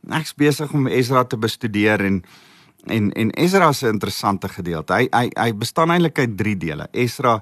Ek's 0.09 0.33
besig 0.33 0.71
om 0.73 0.87
Esra 0.87 1.23
te 1.23 1.37
bestudeer 1.37 2.01
en 2.05 2.21
en 2.85 3.11
en 3.11 3.31
Esra 3.31 3.73
se 3.73 3.87
interessante 3.87 4.49
gedeelte. 4.49 4.93
Hy 4.93 5.07
hy 5.11 5.29
hy 5.35 5.51
bestaan 5.53 5.91
eintlik 5.91 6.19
uit 6.19 6.37
3 6.37 6.55
dele. 6.57 6.87
Esra 6.91 7.41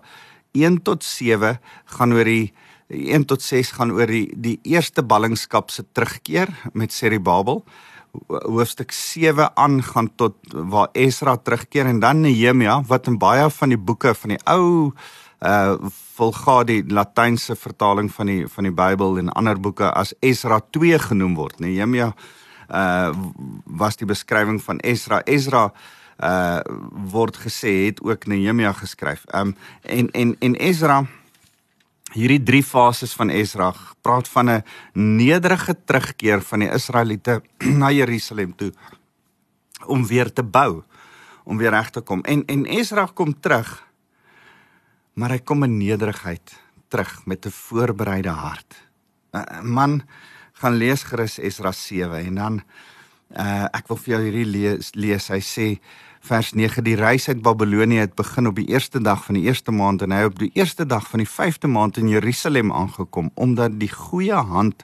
1 0.51 0.81
tot 0.83 1.03
7 1.03 1.59
gaan 1.85 2.13
oor 2.13 2.25
die 2.25 2.51
1 2.89 3.25
tot 3.29 3.41
6 3.41 3.71
gaan 3.77 3.93
oor 3.93 4.09
die 4.09 4.27
die 4.35 4.57
eerste 4.63 5.03
ballingskap 5.03 5.71
se 5.71 5.85
terugkeer 5.93 6.49
met 6.73 6.93
Serubabel. 6.93 7.63
Hoofstuk 8.27 8.91
7 8.91 9.51
aangaan 9.55 10.09
tot 10.15 10.35
waar 10.51 10.89
Esra 10.93 11.37
terugkeer 11.37 11.85
en 11.85 11.99
dan 11.99 12.21
Nehemia 12.21 12.81
wat 12.87 13.07
in 13.07 13.19
baie 13.21 13.49
van 13.49 13.69
die 13.69 13.77
boeke 13.77 14.15
van 14.15 14.35
die 14.35 14.43
ou 14.45 14.91
uh 15.39 15.77
volga 16.19 16.65
die 16.67 16.81
latynse 16.83 17.55
vertaling 17.55 18.09
van 18.11 18.27
die 18.27 18.41
van 18.51 18.65
die 18.67 18.73
Bybel 18.75 19.21
en 19.21 19.29
ander 19.39 19.55
boeke 19.55 19.87
as 19.87 20.11
Esra 20.19 20.59
2 20.75 20.99
genoem 20.99 21.37
word. 21.37 21.61
Nehemia 21.63 22.11
uh 22.69 23.11
was 23.65 23.97
die 23.97 24.07
beskrywing 24.07 24.61
van 24.63 24.79
Esra. 24.79 25.21
Esra 25.25 25.69
uh 26.19 26.59
word 27.11 27.37
gesê 27.37 27.85
het 27.85 28.01
ook 28.01 28.25
Nehemia 28.25 28.73
geskryf. 28.73 29.25
Um 29.35 29.55
en 29.81 30.11
en 30.11 30.35
en 30.39 30.55
Esra 30.55 31.05
hierdie 32.13 32.43
drie 32.43 32.63
fases 32.63 33.13
van 33.13 33.29
Esra 33.29 33.73
praat 34.01 34.27
van 34.27 34.49
'n 34.49 34.63
nederige 34.93 35.75
terugkeer 35.85 36.41
van 36.41 36.59
die 36.59 36.71
Israeliete 36.71 37.41
na 37.81 37.91
Jerusalem 37.91 38.55
toe 38.55 38.73
om 39.85 40.07
weer 40.07 40.33
te 40.33 40.43
bou, 40.43 40.83
om 41.43 41.57
weer 41.57 41.69
reg 41.69 41.89
te 41.89 42.01
kom. 42.01 42.21
En 42.21 42.45
en 42.45 42.65
Esra 42.65 43.05
kom 43.13 43.39
terug 43.39 43.89
maar 45.19 45.35
hy 45.35 45.41
kom 45.43 45.65
in 45.67 45.75
nederigheid 45.77 46.53
terug 46.87 47.25
met 47.25 47.45
'n 47.45 47.51
voorbereide 47.51 48.29
hart. 48.29 48.73
'n 49.33 49.67
Man 49.67 50.01
gaan 50.59 50.75
lees 50.75 51.05
gerus 51.07 51.37
Esra 51.39 51.71
7 51.71 52.19
en 52.19 52.35
dan 52.35 52.61
uh, 53.37 53.67
ek 53.71 53.87
wil 53.87 53.99
vir 54.03 54.13
jou 54.13 54.21
hierdie 54.25 54.47
lees, 54.47 54.91
lees. 54.95 55.29
Hy 55.31 55.39
sê 55.45 55.67
vers 56.25 56.51
9 56.57 56.83
die 56.83 56.97
reis 56.99 57.29
uit 57.29 57.39
Babilonie 57.45 58.01
het 58.01 58.17
begin 58.19 58.49
op 58.49 58.57
die 58.59 58.67
eerste 58.73 58.99
dag 58.99 59.23
van 59.23 59.39
die 59.39 59.45
eerste 59.47 59.71
maand 59.71 60.03
en 60.03 60.15
hy 60.15 60.25
op 60.27 60.39
die 60.41 60.51
eerste 60.59 60.83
dag 60.83 61.07
van 61.07 61.23
die 61.23 61.29
vyfde 61.29 61.71
maand 61.71 62.01
in 62.01 62.11
Jerusalem 62.11 62.73
aangekom 62.75 63.31
omdat 63.39 63.79
die 63.79 63.91
goeie 63.93 64.41
hand 64.51 64.83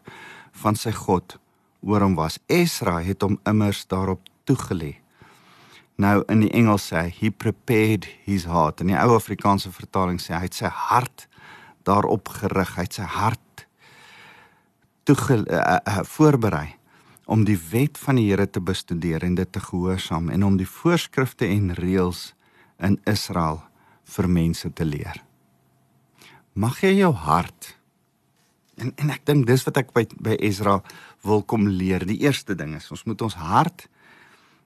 van 0.56 0.80
sy 0.80 0.96
God 0.96 1.36
oor 1.84 2.06
hom 2.06 2.16
was. 2.16 2.40
Esra 2.48 3.02
het 3.04 3.26
hom 3.26 3.36
immers 3.44 3.84
daarop 3.92 4.24
toegelê. 4.48 4.96
Nou 6.00 6.22
in 6.32 6.46
die 6.46 6.54
Engels 6.56 6.88
sê 6.92 7.04
hy 7.04 7.16
he 7.20 7.32
prepared 7.32 8.08
his 8.24 8.48
heart. 8.48 8.80
In 8.80 8.94
die 8.94 9.00
ou 9.00 9.18
Afrikaanse 9.18 9.72
vertaling 9.76 10.24
sê 10.24 10.38
hy 10.38 10.48
het 10.48 10.56
sy 10.56 10.72
hart 10.72 11.28
daarop 11.86 12.32
gerig, 12.40 12.78
hy 12.80 12.88
het 12.88 12.96
sy 12.98 13.08
hart 13.20 13.65
toe 15.06 15.16
uh, 15.30 15.46
uh, 15.46 16.02
voorberei 16.04 16.76
om 17.26 17.46
die 17.46 17.58
wet 17.72 17.98
van 17.98 18.20
die 18.20 18.28
Here 18.30 18.46
te 18.50 18.62
bestudeer 18.62 19.24
en 19.26 19.36
dit 19.38 19.52
te 19.52 19.62
gehoorsaam 19.62 20.30
en 20.30 20.44
om 20.46 20.58
die 20.58 20.70
voorskrifte 20.70 21.48
en 21.50 21.74
reëls 21.78 22.34
in 22.84 23.00
Israel 23.10 23.62
vir 24.16 24.30
mense 24.30 24.70
te 24.74 24.86
leer. 24.86 25.22
Mag 26.54 26.82
jy 26.84 26.94
jou 27.00 27.12
hart 27.26 27.74
en 28.82 28.92
en 29.02 29.12
ek 29.14 29.26
dink 29.26 29.48
dis 29.48 29.64
wat 29.66 29.78
ek 29.82 29.94
by 29.96 30.06
by 30.22 30.38
Ezra 30.44 30.80
wil 31.26 31.44
kom 31.44 31.68
leer. 31.68 32.06
Die 32.06 32.22
eerste 32.26 32.56
ding 32.58 32.76
is 32.78 32.92
ons 32.92 33.06
moet 33.10 33.22
ons 33.26 33.38
hart 33.40 33.88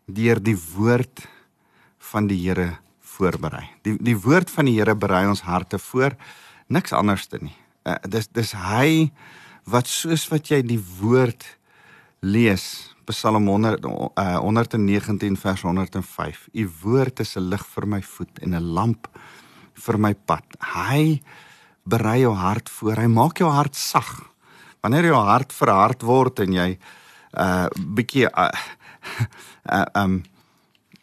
deur 0.10 0.42
die 0.42 0.58
woord 0.74 1.28
van 2.12 2.28
die 2.28 2.40
Here 2.42 2.80
voorberei. 3.16 3.68
Die 3.86 3.98
die 4.02 4.18
woord 4.18 4.50
van 4.50 4.70
die 4.70 4.78
Here 4.80 4.96
berei 4.96 5.28
ons 5.30 5.46
harte 5.46 5.80
voor, 5.80 6.16
niks 6.68 6.94
anderste 6.94 7.40
nie. 7.42 7.56
Uh, 7.86 8.00
dis 8.08 8.28
dis 8.34 8.56
hy 8.58 9.12
wat 9.70 9.88
soos 9.88 10.28
wat 10.32 10.50
jy 10.52 10.62
die 10.66 10.82
woord 11.00 11.46
lees 12.26 12.90
Psalm 13.10 13.48
100 13.50 13.86
uh, 13.86 14.38
119 14.38 15.38
vers 15.42 15.64
105 15.66 16.48
U 16.54 16.66
woord 16.84 17.20
is 17.20 17.36
'n 17.38 17.50
lig 17.50 17.66
vir 17.74 17.86
my 17.88 18.02
voet 18.02 18.40
en 18.42 18.56
'n 18.56 18.74
lamp 18.74 19.08
vir 19.74 19.98
my 19.98 20.14
pad. 20.14 20.46
Hy 20.76 21.22
berei 21.84 22.20
jou 22.22 22.36
hart 22.36 22.70
voor. 22.70 22.96
Hy 22.96 23.08
maak 23.08 23.40
jou 23.40 23.50
hart 23.50 23.76
sag. 23.76 24.30
Wanneer 24.82 25.10
jou 25.10 25.16
hart 25.16 25.54
verhard 25.54 26.02
word 26.02 26.40
en 26.40 26.54
jy 26.54 26.78
uh, 27.34 27.68
bietjie 27.76 28.28
uh, 28.28 28.52
uh, 29.72 29.86
um 29.96 30.24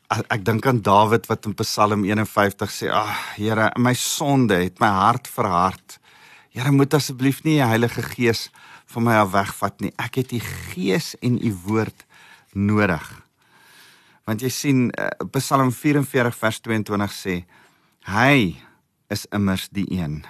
ek 0.09 0.45
dink 0.47 0.67
aan 0.67 0.83
Dawid 0.87 1.27
wat 1.27 1.47
in 1.47 1.55
Psalm 1.59 2.05
51 2.05 2.71
sê 2.71 2.91
ag 2.95 3.11
Here 3.35 3.73
my 3.77 3.95
sonde 3.95 4.55
het 4.63 4.79
my 4.81 4.89
hart 4.89 5.27
verhard 5.27 5.99
Here 6.57 6.73
moet 6.73 6.95
asseblief 6.97 7.43
nie 7.45 7.59
die 7.59 7.69
Heilige 7.69 8.01
Gees 8.01 8.47
van 8.89 9.05
my 9.05 9.19
af 9.21 9.35
wegvat 9.35 9.83
nie. 9.85 9.91
Ek 10.01 10.15
het 10.23 10.31
u 10.33 10.39
gees 10.41 11.11
en 11.21 11.35
u 11.37 11.51
woord 11.67 12.07
nodig. 12.57 13.05
Want 14.25 14.41
jy 14.41 14.49
sien 14.49 14.79
uh, 14.97 15.11
Psalm 15.35 15.69
44 15.69 16.33
vers 16.33 16.61
22 16.65 17.13
sê 17.13 17.35
hy 18.09 18.57
is 19.13 19.27
immers 19.37 19.67
die 19.69 19.85
een 19.99 20.23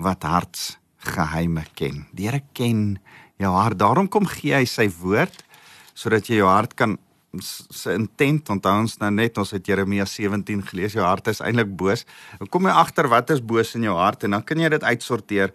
wat 0.00 0.24
harts 0.24 0.78
geheime 1.04 1.66
ken. 1.76 2.06
Die 2.16 2.30
Here 2.30 2.40
ken 2.56 2.96
jou 3.36 3.52
hart. 3.52 3.76
Daarom 3.76 4.08
kom 4.08 4.24
gee 4.24 4.56
hy 4.56 4.64
sy 4.64 4.88
woord 5.02 5.44
sodat 5.92 6.32
jy 6.32 6.40
jou 6.40 6.48
hart 6.48 6.78
kan 6.80 6.96
se 7.40 7.92
intent 7.92 8.48
onthou 8.50 8.74
ons 8.82 8.94
nou 9.02 9.10
net 9.12 9.36
ons 9.38 9.50
het 9.52 9.66
Jeremia 9.68 10.06
17 10.08 10.62
gelees 10.70 10.94
jou 10.96 11.04
hart 11.04 11.28
is 11.28 11.42
eintlik 11.44 11.70
boos. 11.76 12.06
Dan 12.40 12.48
kom 12.48 12.68
jy 12.68 12.76
agter 12.80 13.08
wat 13.12 13.30
is 13.34 13.42
boos 13.44 13.74
in 13.76 13.84
jou 13.84 13.96
hart 13.98 14.24
en 14.24 14.38
dan 14.38 14.46
kan 14.46 14.60
jy 14.60 14.70
dit 14.72 14.86
uitsorteer 14.86 15.52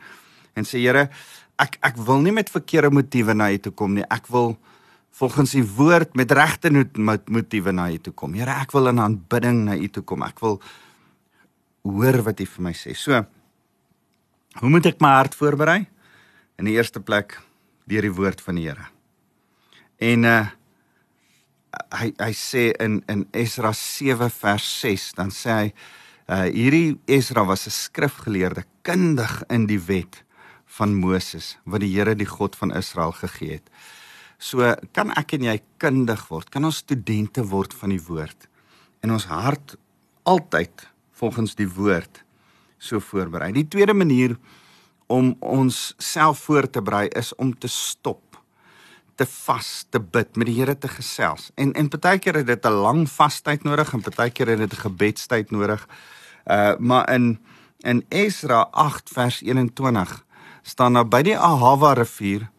en 0.53 0.67
sê 0.69 0.83
Here 0.83 1.09
ek 1.61 1.79
ek 1.81 1.97
wil 1.97 2.21
nie 2.21 2.33
met 2.35 2.51
verkeerde 2.51 2.93
motiewe 2.93 3.33
na 3.33 3.49
U 3.53 3.57
toe 3.57 3.73
kom 3.73 3.97
nie. 3.97 4.05
Ek 4.09 4.29
wil 4.29 4.55
volgens 5.13 5.53
U 5.55 5.63
woord 5.77 6.15
met 6.17 6.31
regte 6.31 6.71
motiewe 6.73 7.73
na 7.73 7.89
U 7.91 7.97
toe 7.97 8.13
kom. 8.13 8.33
Here, 8.33 8.53
ek 8.61 8.73
wil 8.73 8.89
in 8.89 9.01
aanbidding 9.01 9.63
na 9.67 9.77
U 9.77 9.87
toe 9.87 10.03
kom. 10.03 10.25
Ek 10.25 10.41
wil 10.41 10.59
hoor 11.83 12.21
wat 12.25 12.41
U 12.41 12.49
vir 12.55 12.65
my 12.69 12.73
sê. 12.77 12.95
So 12.97 13.23
hoe 14.61 14.69
moet 14.69 14.85
ek 14.85 15.01
my 15.01 15.15
hart 15.17 15.37
voorberei? 15.37 15.83
In 16.61 16.69
die 16.69 16.77
eerste 16.77 17.01
plek 17.01 17.39
deur 17.89 18.05
die 18.05 18.13
woord 18.13 18.41
van 18.41 18.59
die 18.59 18.67
Here. 18.69 18.89
En 19.97 20.29
uh 20.29 20.43
hy 21.99 22.13
hy 22.19 22.31
sê 22.37 22.71
in 22.83 23.01
in 23.09 23.25
Esra 23.33 23.73
7 23.73 24.29
vers 24.29 24.67
6 24.81 25.13
dan 25.19 25.31
sê 25.31 25.57
hy 25.57 25.67
uh 26.27 26.47
hierdie 26.47 26.99
Esra 27.07 27.43
was 27.45 27.67
'n 27.67 27.71
skrifgeleerde 27.71 28.63
kundig 28.81 29.43
in 29.49 29.67
die 29.67 29.79
wet 29.79 30.23
van 30.65 30.95
Moses 30.95 31.57
wat 31.65 31.81
die 31.81 31.93
Here 31.93 32.15
die 32.15 32.29
God 32.29 32.55
van 32.55 32.71
Israel 32.71 33.11
gegee 33.11 33.59
het. 33.59 33.69
So 34.39 34.75
kan 34.91 35.11
ek 35.15 35.33
en 35.33 35.43
jy 35.43 35.61
kundig 35.77 36.27
word, 36.29 36.49
kan 36.49 36.65
ons 36.65 36.81
studente 36.83 37.43
word 37.43 37.73
van 37.73 37.89
die 37.89 38.01
woord 38.01 38.47
en 39.01 39.11
ons 39.11 39.25
hart 39.25 39.77
altyd 40.23 40.87
volgens 41.11 41.55
die 41.55 41.69
woord 41.69 42.23
so 42.77 42.99
voorberei. 42.99 43.51
Die 43.51 43.67
tweede 43.67 43.93
manier 43.93 44.37
om 45.07 45.35
ons 45.39 45.93
self 45.97 46.45
voor 46.47 46.69
te 46.69 46.81
berei 46.81 47.07
is 47.15 47.35
om 47.35 47.53
te 47.53 47.67
stop 47.67 48.22
te 49.15 49.25
vas 49.25 49.85
te 49.89 49.99
bid 49.99 50.35
met 50.35 50.47
die 50.47 50.55
Here 50.59 50.77
te 50.77 50.87
gesels. 50.87 51.51
En 51.55 51.73
en 51.73 51.89
partykeer 51.89 52.35
het 52.35 52.47
dit 52.47 52.65
'n 52.65 52.81
lang 52.85 53.09
vastyd 53.09 53.63
nodig 53.63 53.93
en 53.93 54.01
partykeer 54.01 54.47
het 54.47 54.59
dit 54.59 54.73
'n 54.73 54.81
gebedstyd 54.81 55.51
nodig. 55.51 55.87
Uh 56.45 56.75
maar 56.77 57.13
in 57.13 57.39
in 57.79 58.05
Esra 58.09 58.67
8 58.71 59.09
vers 59.09 59.41
21 59.41 60.25
staan 60.61 60.91
nou 60.91 61.05
by 61.05 61.21
die 61.21 61.37
Ahava 61.37 61.93
rivier 61.93 62.49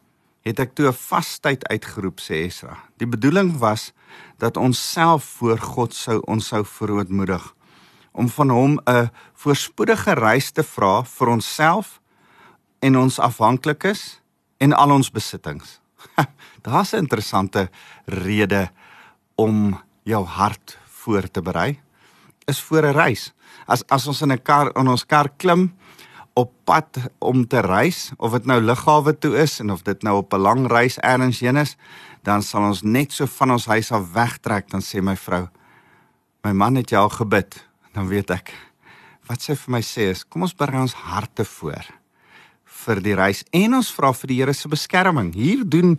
het 0.45 0.59
ek 0.59 0.75
toe 0.75 0.87
'n 0.89 0.93
vastyd 0.93 1.69
uitgeroep 1.69 2.21
sê 2.21 2.45
Esra. 2.45 2.77
Die 2.97 3.09
bedoeling 3.09 3.59
was 3.59 3.93
dat 4.39 4.57
ons 4.57 4.93
self 4.93 5.25
voor 5.25 5.59
God 5.59 5.95
sou 5.95 6.21
ons 6.21 6.47
sou 6.47 6.65
verootmoedig 6.65 7.55
om 8.13 8.29
van 8.29 8.49
hom 8.49 8.81
'n 8.85 9.11
voorspoedige 9.35 10.13
reis 10.13 10.51
te 10.51 10.63
vra 10.63 11.05
vir 11.05 11.29
onsself 11.29 12.01
en 12.79 12.99
ons 12.99 13.19
afhanklikes 13.19 14.21
en 14.57 14.73
al 14.73 14.91
ons 14.91 15.11
besittings. 15.11 15.84
Daar's 16.67 16.93
'n 16.93 16.97
interessante 16.97 17.71
rede 18.05 18.71
om 19.35 19.81
jou 20.03 20.25
hart 20.25 20.79
voor 20.87 21.31
te 21.31 21.43
berei 21.43 21.81
is 22.45 22.61
voor 22.61 22.83
'n 22.83 22.93
reis. 22.93 23.33
As 23.67 23.87
as 23.89 24.07
ons 24.07 24.23
in 24.23 24.33
'n 24.33 24.43
kar 24.43 24.77
in 24.77 24.89
ons 24.89 25.07
kar 25.07 25.29
klim 25.37 25.75
op 26.35 26.53
pad 26.65 26.99
om 27.19 27.47
te 27.47 27.61
reis 27.61 28.11
of 28.17 28.33
dit 28.33 28.45
nou 28.45 28.61
lughawe 28.61 29.19
toe 29.19 29.37
is 29.37 29.61
en 29.61 29.71
of 29.71 29.83
dit 29.83 30.03
nou 30.03 30.17
op 30.17 30.33
'n 30.33 30.41
lang 30.41 30.67
reis 30.67 30.99
elders 30.99 31.41
heen 31.41 31.57
is, 31.57 31.77
dan 32.23 32.43
sal 32.43 32.63
ons 32.63 32.83
net 32.83 33.13
so 33.13 33.27
van 33.27 33.51
ons 33.51 33.67
huis 33.67 33.93
af 33.93 34.13
wegtrek 34.13 34.71
dan 34.71 34.81
sê 34.81 35.03
my 35.03 35.17
vrou, 35.17 35.49
my 36.43 36.53
man 36.53 36.75
het 36.75 36.91
jou 36.91 37.11
gebid, 37.11 37.67
dan 37.93 38.09
weet 38.09 38.31
ek 38.31 38.53
wat 39.29 39.43
sy 39.43 39.55
vir 39.55 39.71
my 39.71 39.81
sê 39.81 40.11
is, 40.11 40.25
kom 40.25 40.43
ons 40.43 40.55
berei 40.55 40.81
ons 40.81 40.93
harte 40.93 41.45
voor 41.45 41.85
vir 42.87 43.01
die 43.01 43.15
reis 43.15 43.43
en 43.53 43.75
ons 43.75 43.91
vra 43.93 44.13
vir 44.13 44.29
die 44.29 44.39
Here 44.41 44.53
se 44.53 44.69
beskerming. 44.69 45.35
Hier 45.35 45.65
doen 45.65 45.99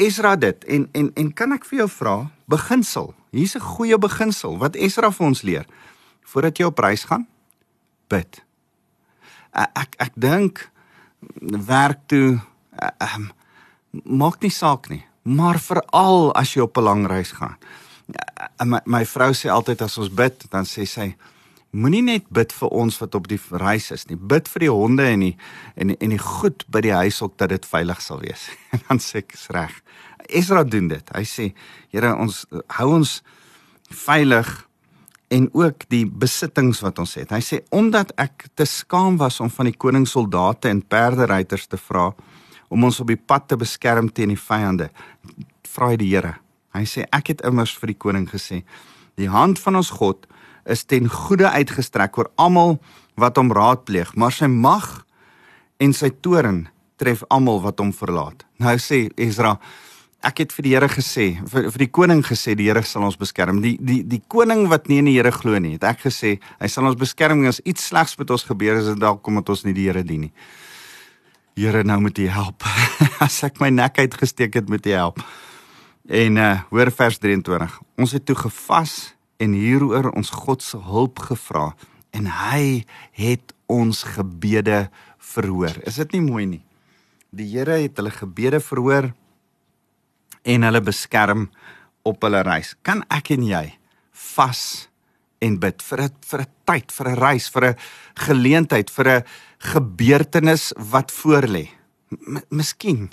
Esra 0.00 0.36
dit 0.36 0.64
en 0.64 0.88
en 0.92 1.12
en 1.14 1.32
kan 1.32 1.52
ek 1.52 1.64
vir 1.64 1.78
jou 1.84 1.88
vra 1.88 2.30
beginsel. 2.48 3.14
Hier's 3.30 3.56
'n 3.56 3.60
goeie 3.60 3.98
beginsel 3.98 4.58
wat 4.58 4.76
Esra 4.76 5.10
vir 5.10 5.26
ons 5.26 5.42
leer. 5.42 5.66
Voordat 6.24 6.58
jy 6.58 6.64
op 6.64 6.78
reis 6.78 7.04
gaan, 7.04 7.26
bid 8.08 8.44
ek 9.54 9.96
ek 10.02 10.14
dink 10.18 10.66
werk 11.70 12.02
toe 12.10 12.40
um, 13.00 13.30
maak 14.02 14.42
nie 14.42 14.52
saak 14.52 14.90
nie 14.90 15.04
maar 15.24 15.60
veral 15.62 16.32
as 16.36 16.54
jy 16.54 16.64
op 16.66 16.76
'n 16.78 16.84
lang 16.84 17.06
reis 17.06 17.32
gaan 17.32 17.56
my, 18.64 18.80
my 18.84 19.04
vrou 19.04 19.32
sê 19.32 19.48
altyd 19.48 19.82
as 19.82 19.98
ons 19.98 20.10
bid 20.10 20.46
dan 20.50 20.66
sê 20.66 20.84
sy 20.86 21.14
moenie 21.74 22.02
net 22.06 22.28
bid 22.34 22.54
vir 22.54 22.74
ons 22.74 22.98
wat 23.02 23.16
op 23.18 23.28
die 23.30 23.40
reis 23.60 23.90
is 23.94 24.06
nie 24.10 24.18
bid 24.18 24.48
vir 24.52 24.66
die 24.66 24.72
honde 24.72 25.06
en 25.10 25.26
die 25.28 25.34
en 25.76 25.94
en 25.98 26.14
die 26.14 26.22
goed 26.22 26.66
by 26.70 26.84
die 26.86 26.94
huis 26.94 27.22
ook 27.22 27.36
dat 27.42 27.52
dit 27.54 27.66
veilig 27.66 28.02
sal 28.02 28.22
wees 28.22 28.48
en 28.72 28.84
dan 28.88 29.02
sê 29.02 29.24
ek 29.24 29.34
is 29.38 29.48
reg 29.54 29.80
Esra 30.24 30.62
doen 30.64 30.88
dit 30.88 31.16
hy 31.16 31.24
sê 31.28 31.50
Here 31.92 32.14
ons 32.16 32.44
hou 32.78 32.92
ons 32.94 33.18
veilig 33.94 34.48
en 35.34 35.48
ook 35.52 35.86
die 35.90 36.04
besittings 36.06 36.80
wat 36.84 36.98
ons 37.02 37.16
het. 37.18 37.32
Hy 37.32 37.40
sê 37.42 37.60
omdat 37.74 38.12
ek 38.20 38.48
te 38.54 38.66
skaam 38.68 39.16
was 39.20 39.40
om 39.42 39.50
van 39.50 39.70
die 39.70 39.76
koningssoldate 39.76 40.70
en 40.70 40.82
perderyters 40.82 41.66
te 41.70 41.80
vra 41.80 42.10
om 42.72 42.86
ons 42.86 43.00
op 43.02 43.10
die 43.10 43.20
pad 43.20 43.48
te 43.50 43.58
beskerm 43.58 44.10
teen 44.10 44.32
die 44.32 44.40
vyande, 44.40 44.88
vra 45.70 45.92
hy 45.92 45.98
die 46.00 46.10
Here. 46.12 46.36
Hy 46.74 46.84
sê 46.90 47.06
ek 47.14 47.32
het 47.32 47.44
immers 47.46 47.74
vir 47.78 47.92
die 47.92 48.00
koning 48.06 48.24
gesê, 48.30 48.62
die 49.18 49.30
hand 49.30 49.60
van 49.62 49.78
ons 49.78 49.92
God 49.94 50.26
is 50.70 50.84
ten 50.84 51.08
goeie 51.10 51.48
uitgestrek 51.48 52.18
oor 52.18 52.30
almal 52.40 52.78
wat 53.20 53.38
hom 53.38 53.52
raadpleeg, 53.54 54.14
maar 54.16 54.32
sy 54.34 54.48
mag 54.50 55.04
en 55.82 55.92
sy 55.94 56.10
toorn 56.24 56.66
tref 57.00 57.24
almal 57.34 57.60
wat 57.64 57.80
hom 57.82 57.92
verlaat. 57.94 58.44
Nou 58.62 58.74
sê 58.80 59.08
Ezra, 59.20 59.56
ek 60.24 60.44
het 60.44 60.54
vir 60.56 60.66
die 60.66 60.74
Here 60.74 60.88
gesê, 60.88 61.26
vir, 61.50 61.68
vir 61.74 61.84
die 61.84 61.90
koning 61.92 62.22
gesê 62.24 62.54
die 62.58 62.68
Here 62.70 62.82
sal 62.86 63.06
ons 63.06 63.18
beskerm. 63.20 63.60
Die 63.64 63.76
die 63.80 64.02
die 64.08 64.22
koning 64.30 64.66
wat 64.72 64.88
nie 64.88 65.00
in 65.02 65.10
die 65.10 65.16
Here 65.18 65.32
glo 65.34 65.58
nie, 65.60 65.76
het 65.76 65.86
ek 65.90 66.04
gesê 66.06 66.36
hy 66.60 66.70
sal 66.70 66.88
ons 66.88 66.98
beskerm 67.00 67.44
as 67.50 67.60
iets 67.64 67.90
slegs 67.90 68.16
met 68.20 68.30
ons 68.30 68.46
gebeur 68.48 68.80
is 68.80 68.92
dit 68.92 69.00
dalk 69.02 69.22
kom 69.24 69.40
dat 69.40 69.52
ons 69.54 69.66
nie 69.66 69.74
die 69.76 69.88
Here 69.90 70.04
dien 70.06 70.28
nie. 70.28 70.32
Here 71.58 71.84
nou 71.86 72.00
moet 72.02 72.18
U 72.18 72.28
help. 72.28 72.64
as 73.26 73.42
ek 73.46 73.60
my 73.62 73.70
nek 73.70 73.98
uitgesteek 74.00 74.56
het 74.62 74.70
met 74.70 74.86
U 74.86 74.94
help. 74.94 75.20
En 76.08 76.40
uh 76.40 76.54
hoor 76.70 76.90
vers 76.92 77.18
23. 77.18 77.78
Ons 78.00 78.16
het 78.16 78.24
toe 78.26 78.36
gevas 78.36 79.13
en 79.42 79.52
hieroor 79.52 80.12
ons 80.14 80.30
God 80.30 80.62
se 80.62 80.78
hulp 80.78 81.18
gevra 81.18 81.72
en 82.14 82.28
hy 82.30 82.84
het 83.18 83.54
ons 83.66 84.04
gebede 84.14 84.88
verhoor. 85.18 85.76
Is 85.88 85.98
dit 86.02 86.16
nie 86.16 86.24
mooi 86.24 86.46
nie? 86.46 86.62
Die 87.34 87.48
Here 87.50 87.80
het 87.82 87.98
hulle 87.98 88.12
gebede 88.14 88.60
verhoor 88.62 89.10
en 90.44 90.66
hulle 90.68 90.82
beskerm 90.84 91.48
op 92.06 92.22
hulle 92.22 92.44
reis. 92.46 92.74
Kan 92.86 93.02
ek 93.12 93.32
en 93.34 93.46
jy 93.48 93.64
vas 94.34 94.64
en 95.44 95.58
bid 95.60 95.82
vir 95.82 96.00
'n 96.02 96.12
vir 96.30 96.40
'n 96.40 96.50
tyd, 96.64 96.92
vir 96.92 97.08
'n 97.08 97.18
reis, 97.18 97.48
vir 97.48 97.64
'n 97.64 97.76
geleentheid, 98.14 98.90
vir 98.90 99.08
'n 99.08 99.24
gebeurtenis 99.58 100.72
wat 100.76 101.10
voorlê? 101.10 101.68
Miskien 102.50 103.10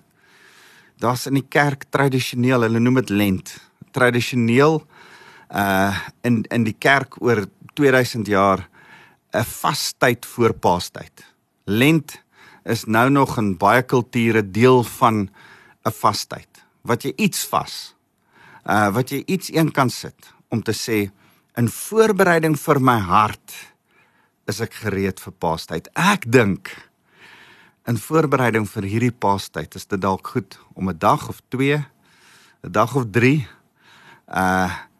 daar's 0.99 1.25
in 1.25 1.33
die 1.33 1.47
kerk 1.49 1.89
tradisioneel, 1.89 2.61
hulle 2.61 2.79
noem 2.79 3.01
dit 3.01 3.09
lent. 3.09 3.57
Tradisioneel 3.91 4.85
uh 5.51 5.97
in 6.21 6.43
in 6.49 6.63
die 6.63 6.75
kerk 6.77 7.21
oor 7.21 7.45
2000 7.73 8.27
jaar 8.27 8.69
'n 9.31 9.43
vastyd 9.43 10.25
voor 10.25 10.53
Paastyd. 10.53 11.25
Lent 11.65 12.21
is 12.63 12.85
nou 12.85 13.09
nog 13.09 13.37
in 13.37 13.57
baie 13.57 13.83
kulture 13.83 14.51
deel 14.51 14.83
van 14.83 15.29
'n 15.83 15.91
vastyd. 15.91 16.63
Wat 16.81 17.03
jy 17.03 17.13
iets 17.15 17.45
vas. 17.45 17.95
Uh 18.65 18.93
wat 18.93 19.09
jy 19.09 19.23
iets 19.25 19.53
een 19.53 19.71
kan 19.71 19.89
sit 19.89 20.33
om 20.49 20.63
te 20.63 20.73
sê 20.73 21.11
in 21.55 21.69
voorbereiding 21.69 22.59
vir 22.59 22.81
my 22.81 22.99
hart 22.99 23.53
is 24.47 24.59
ek 24.59 24.73
gereed 24.73 25.19
vir 25.19 25.33
Paastyd. 25.33 25.89
Ek 25.93 26.31
dink 26.31 26.89
in 27.87 27.97
voorbereiding 27.97 28.69
vir 28.69 28.83
hierdie 28.83 29.11
Paastyd 29.11 29.75
is 29.75 29.85
dit 29.85 30.01
dalk 30.01 30.27
goed 30.27 30.59
om 30.73 30.89
'n 30.89 30.97
dag 30.97 31.29
of 31.29 31.41
2, 31.49 31.85
'n 32.63 32.71
dag 32.71 32.95
of 32.95 33.05
3 33.11 33.47
uh 34.27 34.90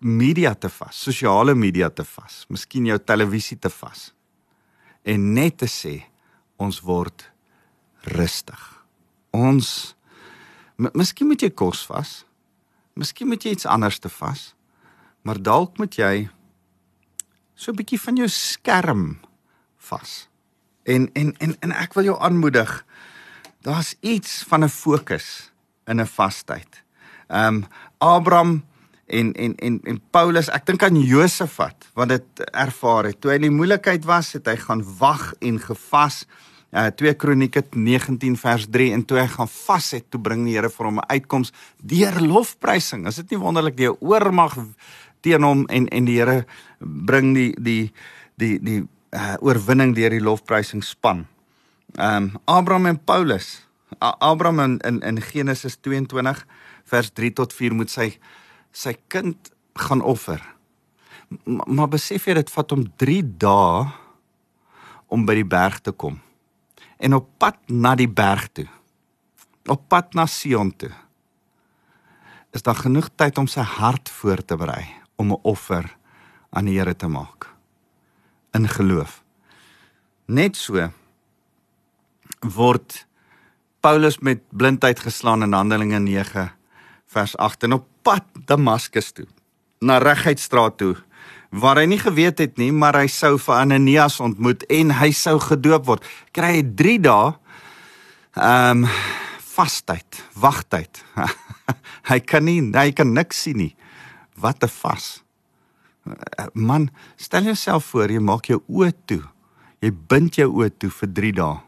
media 0.00 0.54
te 0.54 0.68
vas, 0.68 0.96
sosiale 0.96 1.54
media 1.54 1.90
te 1.90 2.04
vas, 2.04 2.44
miskien 2.48 2.86
jou 2.86 2.98
televisie 2.98 3.58
te 3.58 3.68
vas 3.68 4.10
en 5.04 5.32
net 5.34 5.56
te 5.62 5.68
sê 5.70 5.94
ons 6.60 6.80
word 6.84 7.24
rustig. 8.16 8.60
Ons 9.32 9.94
miskien 10.76 11.28
moet 11.28 11.42
jy 11.42 11.50
kos 11.52 11.84
vas. 11.88 12.20
Miskien 12.98 13.28
moet 13.30 13.44
jy 13.44 13.54
iets 13.56 13.68
anders 13.68 14.00
te 14.00 14.10
vas. 14.12 14.50
Maar 15.24 15.40
dalk 15.40 15.78
moet 15.80 15.96
jy 15.96 16.28
so 17.54 17.72
'n 17.72 17.76
bietjie 17.76 18.00
van 18.00 18.16
jou 18.16 18.28
skerm 18.28 19.20
vas. 19.76 20.28
En 20.84 21.10
en 21.12 21.34
en 21.38 21.56
en 21.60 21.72
ek 21.72 21.94
wil 21.94 22.04
jou 22.04 22.18
aanmoedig. 22.20 22.84
Daar's 23.62 23.94
iets 24.00 24.44
van 24.48 24.64
'n 24.64 24.68
fokus 24.68 25.52
in 25.86 26.00
'n 26.00 26.06
vastyd. 26.06 26.84
Ehm 27.28 27.54
um, 27.54 27.66
Abraham 27.98 28.64
en 29.10 29.32
en 29.32 29.54
en 29.56 29.80
en 29.84 29.98
Paulus, 30.10 30.48
ek 30.54 30.66
dink 30.68 30.84
aan 30.86 30.98
Josafat 31.02 31.88
wat 31.98 32.12
dit 32.12 32.44
ervaar 32.52 33.10
het. 33.10 33.18
Toe 33.20 33.32
hy 33.32 33.40
in 33.40 33.48
die 33.48 33.54
moeilikheid 33.54 34.06
was, 34.08 34.32
het 34.36 34.48
hy 34.50 34.56
gaan 34.60 34.84
wag 35.00 35.32
en 35.40 35.58
gevas. 35.62 36.24
Uh 36.70 36.86
2 36.94 37.16
Kronieke 37.18 37.64
19 37.74 38.36
vers 38.38 38.68
3 38.70 38.92
en 38.94 39.02
toe 39.04 39.18
hy 39.18 39.26
gaan 39.32 39.50
vas 39.50 39.90
het, 39.96 40.06
toe 40.10 40.20
bring 40.22 40.44
die 40.46 40.54
Here 40.54 40.70
vir 40.70 40.86
hom 40.86 41.00
'n 41.02 41.10
uitkoms 41.10 41.52
deur 41.82 42.20
lofprysing. 42.20 43.06
Is 43.06 43.16
dit 43.16 43.30
nie 43.30 43.40
wonderlik 43.42 43.76
die 43.76 43.90
oormag 43.90 44.54
teen 45.20 45.42
hom 45.42 45.66
en 45.66 45.88
en 45.88 46.04
die 46.04 46.18
Here 46.18 46.46
bring 46.78 47.34
die 47.34 47.54
die 47.58 47.92
die 48.36 48.58
die 48.62 48.80
uh 49.10 49.34
oorwinning 49.40 49.94
deur 49.94 50.10
die 50.10 50.22
lofprysing 50.22 50.84
span. 50.84 51.26
Ehm 51.98 52.16
um, 52.16 52.40
Abraham 52.44 52.86
en 52.86 53.04
Paulus. 53.04 53.66
A 53.98 54.14
Abraham 54.18 54.60
in, 54.60 54.78
in 54.78 55.00
in 55.00 55.20
Genesis 55.20 55.76
22 55.80 56.46
vers 56.84 57.10
3 57.10 57.32
tot 57.32 57.52
4 57.52 57.74
moet 57.74 57.90
sy 57.90 58.18
sy 58.72 58.94
kind 59.08 59.52
gaan 59.74 60.02
offer. 60.02 60.40
M 61.44 61.62
maar 61.66 61.88
besef 61.88 62.26
jy 62.26 62.34
dit 62.34 62.50
vat 62.50 62.70
hom 62.74 62.84
3 62.98 63.20
dae 63.38 63.84
om 65.10 65.26
by 65.26 65.34
die 65.38 65.46
berg 65.46 65.80
te 65.80 65.92
kom. 65.92 66.18
En 66.98 67.14
op 67.14 67.28
pad 67.38 67.58
na 67.68 67.94
die 67.94 68.10
berg 68.10 68.48
toe. 68.52 68.66
Op 69.70 69.88
pad 69.88 70.14
na 70.14 70.26
Sion 70.26 70.72
toe. 70.76 70.90
Is 72.50 72.62
daar 72.66 72.78
genoeg 72.78 73.10
tyd 73.14 73.38
om 73.38 73.46
sy 73.46 73.62
hart 73.62 74.10
voor 74.10 74.42
te 74.42 74.56
berei 74.56 74.86
om 75.16 75.32
'n 75.32 75.40
offer 75.42 75.96
aan 76.50 76.64
die 76.64 76.78
Here 76.78 76.94
te 76.96 77.06
maak 77.06 77.46
in 78.52 78.68
geloof. 78.68 79.22
Net 80.26 80.56
so 80.56 80.90
word 82.40 83.06
Paulus 83.80 84.18
met 84.18 84.42
blindheid 84.50 85.00
geslaan 85.00 85.42
in 85.42 85.52
Handelinge 85.52 85.98
9 85.98 86.50
vers 87.06 87.36
8 87.36 87.62
en 87.62 87.72
op 87.72 87.89
pad 88.02 88.24
Damaskus 88.46 89.12
toe 89.12 89.26
na 89.80 89.98
Regheidstraat 89.98 90.76
toe 90.80 90.96
waar 91.50 91.80
hy 91.80 91.86
nie 91.90 92.00
geweet 92.00 92.38
het 92.38 92.58
nie 92.58 92.70
maar 92.72 92.98
hy 93.00 93.08
sou 93.10 93.36
vir 93.38 93.54
Ananias 93.58 94.20
ontmoet 94.20 94.62
en 94.70 94.92
hy 95.00 95.10
sou 95.16 95.38
gedoop 95.42 95.86
word. 95.86 96.04
Kry 96.32 96.60
hy 96.60 96.62
3 96.82 96.98
dae 97.06 97.32
ehm 98.36 98.84
um, 98.84 98.92
vastyd 99.50 100.22
wagtyd. 100.38 101.00
Hy 102.10 102.20
kan 102.22 102.46
nie 102.46 102.62
hy 102.72 102.92
kan 102.96 103.10
niks 103.12 103.42
sien 103.44 103.58
nie. 103.58 103.72
Wat 104.38 104.62
'n 104.62 104.70
vas 104.80 105.20
man 106.54 106.90
stel 107.16 107.42
jouself 107.42 107.84
voor 107.84 108.10
jy 108.10 108.20
maak 108.20 108.48
jou 108.50 108.62
oë 108.68 108.92
toe. 109.06 109.22
Jy 109.80 109.90
bind 110.08 110.36
jou 110.36 110.48
oë 110.48 110.70
toe 110.78 110.90
vir 110.90 111.12
3 111.18 111.32
dae 111.40 111.58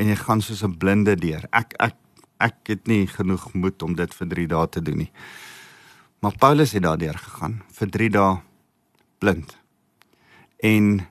en 0.00 0.08
jy 0.08 0.16
gaan 0.16 0.40
soos 0.40 0.62
'n 0.64 0.78
blinde 0.78 1.16
deur. 1.16 1.44
Ek 1.52 1.74
ek 1.78 1.96
ek 2.40 2.72
het 2.74 2.88
nie 2.90 3.06
genoeg 3.06 3.52
moed 3.54 3.82
om 3.82 3.94
dit 3.98 4.14
vir 4.14 4.28
3 4.34 4.46
dae 4.50 4.68
te 4.68 4.82
doen 4.82 5.02
nie. 5.04 5.10
Maar 6.20 6.36
Paulus 6.40 6.72
het 6.76 6.84
daardeur 6.84 7.18
gegaan 7.18 7.60
vir 7.78 7.90
3 7.96 8.10
dae 8.16 8.34
blind 9.20 9.56
en 10.64 11.06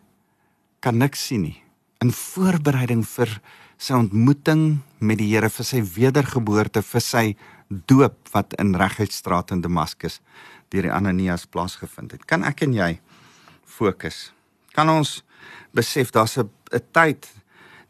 kan 0.79 0.97
niks 0.97 1.25
sien 1.29 1.41
nie. 1.47 1.57
In 1.99 2.11
voorbereiding 2.15 3.03
vir 3.07 3.39
sy 3.79 3.95
ontmoeting 3.95 4.81
met 4.99 5.19
die 5.19 5.29
Here 5.31 5.49
vir 5.49 5.67
sy 5.67 5.81
wedergeboorte 5.83 6.83
vir 6.85 7.03
sy 7.03 7.23
doop 7.69 8.31
wat 8.33 8.55
in 8.61 8.75
Regheidstraat 8.77 9.53
in 9.55 9.61
Damaskus 9.61 10.19
deur 10.69 10.85
die 10.85 10.93
Ananias 10.93 11.45
plaasgevind 11.49 12.13
het. 12.13 12.25
Kan 12.29 12.43
ek 12.45 12.63
en 12.65 12.73
jy 12.73 12.91
fokus? 13.65 14.29
Kan 14.75 14.89
ons 14.89 15.21
besef 15.73 16.11
daar's 16.11 16.37
'n 16.37 16.49
tyd 16.91 17.27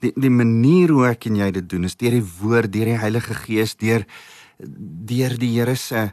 die 0.04 0.14
die 0.16 0.32
manier 0.32 0.94
hoe 0.94 1.08
ek 1.12 1.28
en 1.30 1.40
jy 1.40 1.50
dit 1.60 1.70
doen 1.70 1.88
is 1.88 1.98
deur 2.00 2.16
die 2.18 2.26
woord, 2.40 2.72
deur 2.74 2.92
die 2.94 3.00
Heilige 3.02 3.36
Gees, 3.44 3.76
deur 3.80 4.06
deur 4.60 5.36
die 5.40 5.52
Here 5.56 5.76
se 5.80 6.06
uh, 6.10 6.12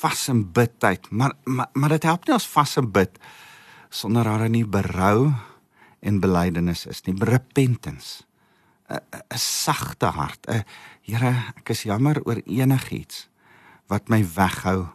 vas 0.00 0.28
en 0.32 0.44
bid 0.52 0.78
tyd. 0.82 1.10
Maar 1.10 1.34
maar 1.44 1.70
maar 1.72 1.96
dit 1.96 2.06
help 2.10 2.26
nie 2.26 2.36
ons 2.36 2.52
vas 2.54 2.76
en 2.80 2.90
bid 2.92 3.18
sonder 3.94 4.26
daar 4.26 4.48
nie 4.50 4.64
berou 4.66 5.32
en 6.04 6.20
belydenis 6.20 6.86
is 6.86 7.04
nie, 7.06 7.14
repentance. 7.18 8.24
'n 8.90 9.38
sagte 9.38 10.06
hart. 10.06 10.46
'n 10.48 10.64
Here, 11.04 11.52
ek 11.56 11.70
is 11.70 11.84
jammer 11.84 12.20
oor 12.24 12.40
enigiets 12.46 13.28
wat 13.88 14.08
my 14.08 14.24
weghou 14.24 14.88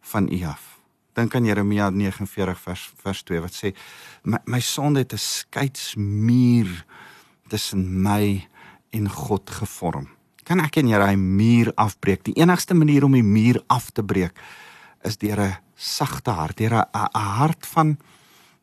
van 0.00 0.28
U 0.30 0.44
af 0.46 0.75
dink 1.16 1.34
aan 1.34 1.48
Jeremia 1.48 1.90
49 1.90 2.58
vers 2.60 2.82
vers 3.02 3.22
2 3.24 3.40
wat 3.40 3.56
sê 3.56 3.72
my, 4.24 4.38
my 4.46 4.60
sonde 4.60 5.04
het 5.04 5.12
'n 5.12 5.18
skeidsmuur 5.18 6.84
tussen 7.48 8.02
my 8.02 8.48
en 8.92 9.08
God 9.08 9.50
gevorm. 9.50 10.08
Kan 10.44 10.60
ek 10.60 10.76
en 10.76 10.88
jy 10.88 10.98
daai 10.98 11.16
muur 11.16 11.72
afbreek? 11.74 12.24
Die 12.24 12.38
enigste 12.38 12.74
manier 12.74 13.04
om 13.04 13.12
die 13.12 13.22
muur 13.22 13.62
af 13.68 13.90
te 13.90 14.02
breek 14.02 14.38
is 15.04 15.16
deur 15.16 15.40
'n 15.40 15.56
sagte 15.74 16.30
hart, 16.30 16.56
deur 16.56 16.72
'n 16.72 17.10
hart 17.12 17.66
van 17.66 17.98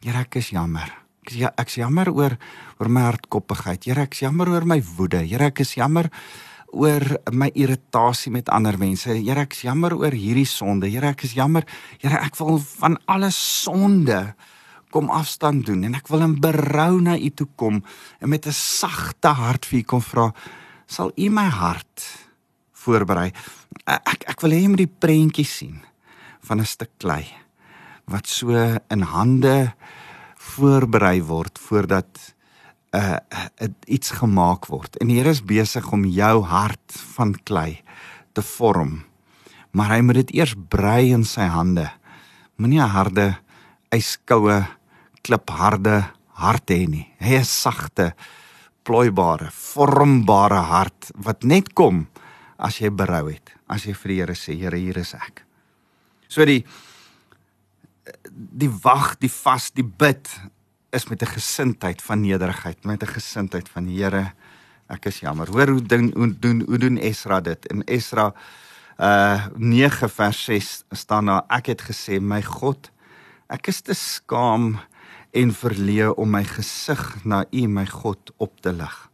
Here 0.04 0.20
ek 0.20 0.36
is 0.36 0.50
jammer. 0.52 0.90
Ek 1.24 1.32
is, 1.32 1.36
ja, 1.40 1.50
ek 1.56 1.70
is 1.72 1.78
jammer 1.80 2.10
oor 2.12 2.34
oor 2.82 2.90
my 2.92 3.06
hardkoppigheid. 3.06 3.86
Here 3.88 4.04
ek 4.04 4.18
is 4.18 4.26
jammer 4.26 4.50
oor 4.52 4.66
my 4.68 4.82
woede. 4.98 5.22
Here 5.24 5.48
ek 5.48 5.62
is 5.64 5.78
jammer 5.78 6.10
oor 6.74 7.06
my 7.32 7.50
irritasie 7.54 8.32
met 8.34 8.50
ander 8.50 8.78
mense. 8.82 9.10
Here, 9.14 9.46
ek 9.46 9.54
is 9.54 9.64
jammer 9.68 9.94
oor 9.96 10.12
hierdie 10.12 10.48
sonde. 10.50 10.90
Here, 10.90 11.14
ek 11.14 11.24
is 11.28 11.36
jammer. 11.38 11.66
Here, 12.02 12.18
ek 12.20 12.36
wil 12.42 12.58
van 12.80 12.98
alle 13.06 13.30
sonde 13.32 14.34
kom 14.94 15.10
afstand 15.10 15.66
doen 15.66 15.88
en 15.88 15.96
ek 15.98 16.10
wil 16.14 16.22
in 16.26 16.36
berou 16.42 17.00
na 17.02 17.16
U 17.18 17.30
toe 17.34 17.48
kom 17.58 17.82
en 18.22 18.30
met 18.30 18.46
'n 18.46 18.54
sagte 18.54 19.34
hart 19.34 19.66
vir 19.66 19.80
U 19.80 19.84
kom 19.84 20.02
vra, 20.02 20.34
sal 20.86 21.12
U 21.18 21.30
my 21.30 21.50
hart 21.50 22.04
voorberei. 22.74 23.32
Ek 23.88 24.24
ek 24.28 24.42
wil 24.42 24.52
hê 24.52 24.62
jy 24.62 24.70
moet 24.70 24.86
die 24.86 24.98
prentjie 25.00 25.46
sien 25.46 25.82
van 26.42 26.60
'n 26.60 26.66
stuk 26.66 26.92
klei 27.00 27.26
wat 28.06 28.28
so 28.28 28.52
in 28.92 29.02
hande 29.02 29.74
voorberei 30.38 31.22
word 31.24 31.60
voordat 31.60 32.33
uh, 32.94 33.18
uh 33.62 33.70
iets 33.86 34.14
gemaak 34.20 34.68
word. 34.72 34.98
En 35.02 35.10
die 35.10 35.18
Here 35.20 35.34
is 35.34 35.44
besig 35.44 35.90
om 35.92 36.06
jou 36.06 36.44
hart 36.44 36.98
van 37.16 37.34
klei 37.44 37.82
te 38.34 38.42
vorm. 38.42 39.04
Maar 39.74 39.98
hy 39.98 40.02
moet 40.06 40.22
dit 40.22 40.36
eers 40.40 40.56
brei 40.70 41.12
in 41.14 41.26
sy 41.26 41.48
hande. 41.50 41.90
Moenie 42.58 42.82
'n 42.82 42.94
harde, 42.94 43.38
yskoue, 43.92 44.68
klipharde 45.22 46.04
hart 46.38 46.70
hê 46.70 46.88
nie. 46.88 47.08
Hy 47.20 47.42
is 47.42 47.62
sagte, 47.62 48.14
plooibare, 48.84 49.50
vormbare 49.52 50.62
hart 50.70 51.12
wat 51.16 51.44
net 51.44 51.74
kom 51.74 52.08
as 52.58 52.80
jy 52.80 52.90
berou 52.90 53.30
het. 53.32 53.54
As 53.68 53.86
jy 53.86 53.94
vir 53.94 54.10
die 54.10 54.20
Here 54.20 54.36
sê, 54.36 54.54
Here, 54.58 54.78
hier 54.78 54.98
is 54.98 55.14
ek. 55.14 55.46
So 56.28 56.46
die 56.46 56.64
die 58.34 58.70
wag, 58.84 59.16
die 59.22 59.32
vas, 59.32 59.72
die 59.72 59.86
bid 59.86 60.28
is 60.94 61.08
met 61.10 61.22
'n 61.22 61.34
gesindheid 61.36 62.02
van 62.02 62.22
nederigheid, 62.22 62.84
met 62.84 63.04
'n 63.04 63.14
gesindheid 63.18 63.70
van 63.70 63.88
Here, 63.88 64.34
ek 64.88 65.06
is 65.06 65.20
jammer. 65.20 65.48
Hoor 65.50 65.68
hoe 65.68 65.82
ding 65.82 66.14
hoe 66.14 66.40
doen 66.40 66.64
hoe 66.66 66.78
doen 66.78 66.98
Esra 66.98 67.42
dit? 67.42 67.66
In 67.66 67.84
Esra 67.84 68.34
uh 68.98 69.48
9 69.56 70.10
vers 70.10 70.44
6 70.44 70.84
staan 70.92 71.26
daar 71.26 71.44
ek 71.48 71.66
het 71.66 71.82
gesê 71.82 72.22
my 72.22 72.42
God, 72.42 72.92
ek 73.48 73.68
is 73.68 73.82
te 73.82 73.94
skaam 73.94 74.80
en 75.32 75.52
verleë 75.52 76.14
om 76.16 76.30
my 76.30 76.44
gesig 76.44 77.26
na 77.26 77.46
U 77.52 77.68
my 77.68 77.86
God 77.86 78.32
op 78.38 78.62
te 78.62 78.72
lig. 78.74 79.10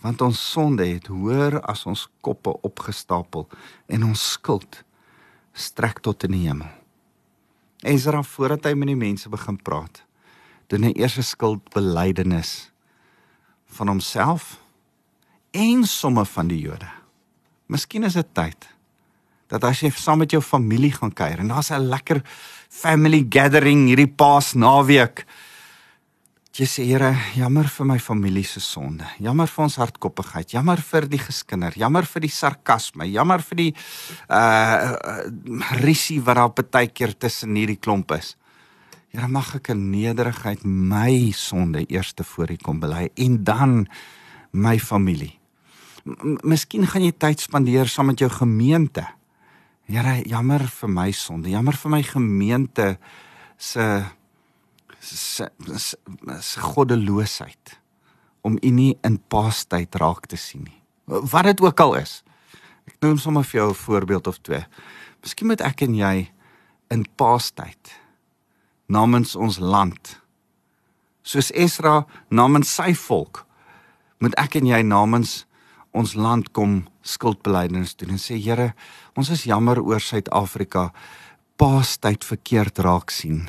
want 0.00 0.20
ons 0.22 0.40
sonde 0.52 0.86
het 0.86 1.08
hoër 1.10 1.58
as 1.66 1.84
ons 1.90 2.06
koppe 2.22 2.52
opgestapel 2.66 3.48
en 3.90 4.04
ons 4.06 4.30
skuld 4.32 4.82
strek 5.58 5.98
tot 6.06 6.22
in 6.28 6.36
die 6.36 6.44
hemel. 6.46 6.70
Ezra 7.82 8.22
voordat 8.22 8.68
hy 8.68 8.74
met 8.78 8.92
die 8.92 8.98
mense 8.98 9.30
begin 9.30 9.58
praat, 9.58 10.02
doen 10.68 10.84
'n 10.84 11.22
skuldbelydenis 11.22 12.70
van 13.66 13.88
homself 13.88 14.60
en 15.50 15.84
somme 15.84 16.24
van 16.24 16.48
die 16.48 16.60
Jode. 16.60 16.88
Miskien 17.66 18.04
is 18.04 18.12
dit 18.12 18.34
tyd 18.34 18.68
dat 19.48 19.64
as 19.64 19.80
jy 19.80 19.90
saam 19.90 20.18
met 20.18 20.30
jou 20.30 20.42
familie 20.42 20.92
gaan 20.92 21.12
kuier 21.12 21.40
en 21.40 21.48
daar's 21.48 21.70
'n 21.70 21.88
lekker 21.88 22.22
family 22.68 23.26
gathering 23.28 23.88
hierdie 23.88 24.12
Paasnaweek, 24.12 25.24
jy 26.52 26.66
sê 26.66 26.84
Here, 26.84 27.14
jammer 27.34 27.68
vir 27.68 27.86
my 27.86 27.98
familie 27.98 28.44
se 28.44 28.60
sonde. 28.60 29.04
Jammer 29.18 29.46
vir 29.46 29.64
ons 29.64 29.76
hardkoppigheid. 29.76 30.50
Jammer 30.50 30.80
vir 30.82 31.06
die 31.08 31.18
geskinder. 31.18 31.72
Jammer 31.78 32.04
vir 32.04 32.20
die 32.20 32.30
sarkasme. 32.30 33.06
Jammer 33.06 33.42
vir 33.42 33.56
die 33.56 33.74
uh 34.28 34.96
risie 35.84 36.20
wat 36.20 36.36
daar 36.36 36.66
baie 36.70 36.88
keer 36.88 37.14
tussen 37.16 37.54
hierdie 37.54 37.78
klomp 37.78 38.10
is. 38.12 38.36
Here, 39.08 39.28
mag 39.28 39.54
ek 39.56 39.70
in 39.72 39.86
nederigheid 39.88 40.64
my 40.68 41.30
sonde 41.32 41.86
eers 41.88 42.12
voor 42.34 42.50
U 42.52 42.56
kom 42.60 42.80
bely 42.80 43.08
en 43.16 43.42
dan 43.44 43.86
my 44.52 44.76
familie. 44.78 45.38
M 46.04 46.36
Miskien 46.44 46.84
gaan 46.86 47.04
jy 47.04 47.14
tyd 47.16 47.40
spandeer 47.40 47.88
saam 47.88 48.10
met 48.12 48.20
jou 48.20 48.28
gemeente. 48.28 49.06
Here, 49.88 50.20
jammer 50.28 50.60
vir 50.60 50.92
my 50.92 51.10
sonde. 51.12 51.48
Jammer 51.48 51.76
vir 51.76 51.90
my 51.90 52.02
gemeente 52.04 52.98
se 53.56 54.04
se 55.00 55.48
se 56.40 56.60
goddeloosheid 56.60 57.78
om 58.42 58.58
u 58.60 58.70
nie 58.70 58.98
in 59.06 59.16
paastyd 59.30 59.94
raak 59.94 60.26
te 60.26 60.36
sien 60.36 60.66
nie. 60.66 60.82
Wat 61.06 61.48
dit 61.48 61.60
ook 61.64 61.80
al 61.80 61.94
is. 62.02 62.22
Ek 62.88 63.00
noem 63.00 63.16
sommer 63.16 63.44
vir 63.44 63.60
jou 63.60 63.70
'n 63.70 63.74
voorbeeld 63.84 64.26
of 64.26 64.38
twee. 64.42 64.64
Miskien 65.22 65.46
moet 65.46 65.60
ek 65.60 65.82
en 65.82 65.94
jy 65.94 66.28
in 66.90 67.06
paastyd 67.16 67.96
namens 68.88 69.36
ons 69.36 69.58
land 69.58 70.16
soos 71.22 71.52
Esra 71.52 72.06
namens 72.30 72.72
sy 72.74 72.94
volk 72.94 73.44
moet 74.18 74.34
ek 74.40 74.58
en 74.60 74.66
jy 74.66 74.82
namens 74.82 75.44
ons 75.96 76.14
land 76.14 76.50
kom 76.56 76.82
skuldbeleidings 77.02 77.96
doen 77.98 78.14
en 78.16 78.22
sê 78.22 78.38
Here, 78.38 78.72
ons 79.16 79.30
is 79.34 79.46
jammer 79.48 79.80
oor 79.80 80.02
Suid-Afrika 80.02 80.88
paastyd 81.58 82.24
verkeerd 82.26 82.80
raak 82.84 83.12
sien 83.14 83.48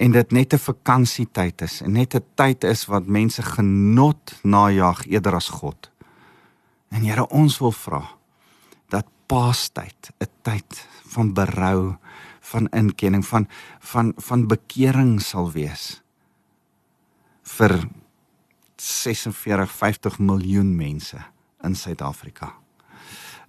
en 0.00 0.12
dit 0.16 0.32
net 0.32 0.54
'n 0.54 0.58
vakansietyd 0.58 1.62
is 1.62 1.82
en 1.82 1.92
net 1.92 2.14
'n 2.14 2.24
tyd 2.36 2.64
is 2.64 2.86
wat 2.86 3.06
mense 3.06 3.42
genot 3.42 4.34
najag 4.42 5.06
eerder 5.06 5.34
as 5.34 5.48
God. 5.48 5.90
En 6.90 7.02
Here, 7.02 7.26
ons 7.28 7.58
wil 7.58 7.72
vra 7.72 8.02
dat 8.88 9.06
Paastyd 9.26 10.10
'n 10.20 10.26
tyd 10.42 10.86
van 11.12 11.34
berou, 11.34 11.96
van 12.50 12.68
inkenning, 12.76 13.24
van 13.26 13.48
van 13.78 14.12
van 14.16 14.46
bekering 14.50 15.18
sal 15.22 15.50
wees 15.54 16.02
vir 17.56 17.76
46 18.80 19.70
50 19.76 20.18
miljoen 20.18 20.76
mense 20.76 21.18
in 21.64 21.74
Suid-Afrika. 21.76 22.54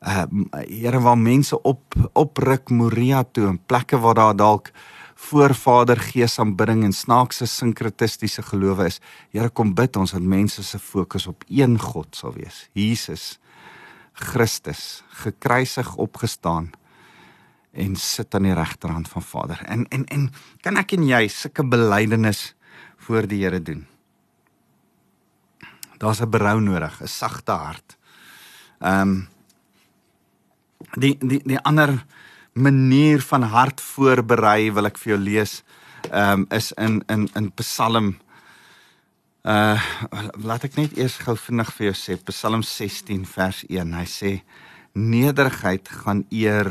Uh 0.02 0.26
Here, 0.68 1.00
waar 1.00 1.18
mense 1.18 1.62
op 1.62 1.96
opruk 2.14 2.70
Moria 2.70 3.24
toe 3.24 3.48
in 3.48 3.60
plekke 3.66 4.00
waar 4.02 4.18
daar 4.18 4.36
dalk 4.36 4.72
voorvader 5.22 6.00
gees 6.02 6.40
aanbidding 6.40 6.84
en 6.84 6.94
snaakse 6.94 7.46
sinkretistiese 7.46 8.42
gelowe 8.42 8.88
is. 8.90 9.00
Here 9.30 9.50
kom 9.50 9.76
bid 9.78 9.96
ons 9.96 10.16
dat 10.16 10.26
mense 10.26 10.64
se 10.64 10.80
fokus 10.80 11.28
op 11.30 11.46
een 11.48 11.78
God 11.80 12.16
sal 12.16 12.34
wees. 12.34 12.66
Jesus 12.74 13.38
Christus 14.14 15.04
gekruisig 15.24 15.96
opgestaan 15.96 16.72
en 17.72 17.96
sit 17.96 18.36
aan 18.36 18.44
die 18.44 18.56
regterhand 18.56 19.08
van 19.08 19.24
Vader. 19.24 19.62
En 19.66 19.86
en 19.90 20.06
en 20.06 20.30
kan 20.62 20.78
ek 20.78 20.92
en 20.98 21.08
jy 21.08 21.28
sulke 21.28 21.64
belydenis 21.64 22.54
voor 22.98 23.28
die 23.28 23.44
Here 23.44 23.62
doen? 23.62 23.86
Daar's 25.98 26.22
'n 26.22 26.30
berou 26.30 26.60
nodig, 26.60 27.02
'n 27.02 27.08
sagte 27.08 27.52
hart. 27.52 27.98
Ehm 28.80 29.02
um, 29.02 29.28
die 30.98 31.18
die 31.20 31.42
die 31.46 31.60
ander 31.60 32.06
manier 32.54 33.22
van 33.22 33.44
hart 33.44 33.82
voorberei 33.82 34.72
wil 34.72 34.86
ek 34.86 34.98
vir 34.98 35.14
jou 35.14 35.22
lees 35.22 35.64
um, 36.12 36.46
is 36.52 36.72
in 36.72 37.04
in 37.08 37.30
in 37.36 37.52
Psalm 37.56 38.18
uh 39.44 39.80
laat 40.44 40.64
ek 40.68 40.76
net 40.78 40.98
eers 40.98 41.18
gou 41.24 41.36
vinnig 41.38 41.72
vir 41.78 41.92
jou 41.92 41.96
sê 41.98 42.18
Psalm 42.30 42.64
16 42.64 43.26
vers 43.26 43.64
1 43.70 43.94
hy 43.98 44.06
sê 44.06 44.34
nederigheid 44.94 45.88
gaan 46.04 46.26
eer 46.30 46.70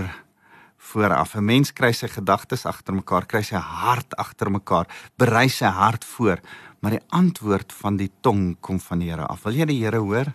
vooraf 0.90 1.36
'n 1.36 1.44
mens 1.44 1.72
kry 1.72 1.92
sy 1.92 2.08
gedagtes 2.08 2.66
agter 2.66 2.94
mekaar 2.94 3.26
kry 3.26 3.42
sy 3.42 3.56
hart 3.56 4.14
agter 4.16 4.50
mekaar 4.50 4.86
berei 5.18 5.48
sy 5.48 5.66
hart 5.66 6.04
voor 6.04 6.40
maar 6.80 6.96
die 6.96 7.06
antwoord 7.08 7.72
van 7.72 7.96
die 7.96 8.10
tong 8.20 8.56
kom 8.60 8.80
van 8.80 8.98
die 8.98 9.10
Here 9.10 9.26
af 9.26 9.44
wil 9.44 9.54
jy 9.54 9.66
die 9.66 9.84
Here 9.84 9.98
hoor 9.98 10.32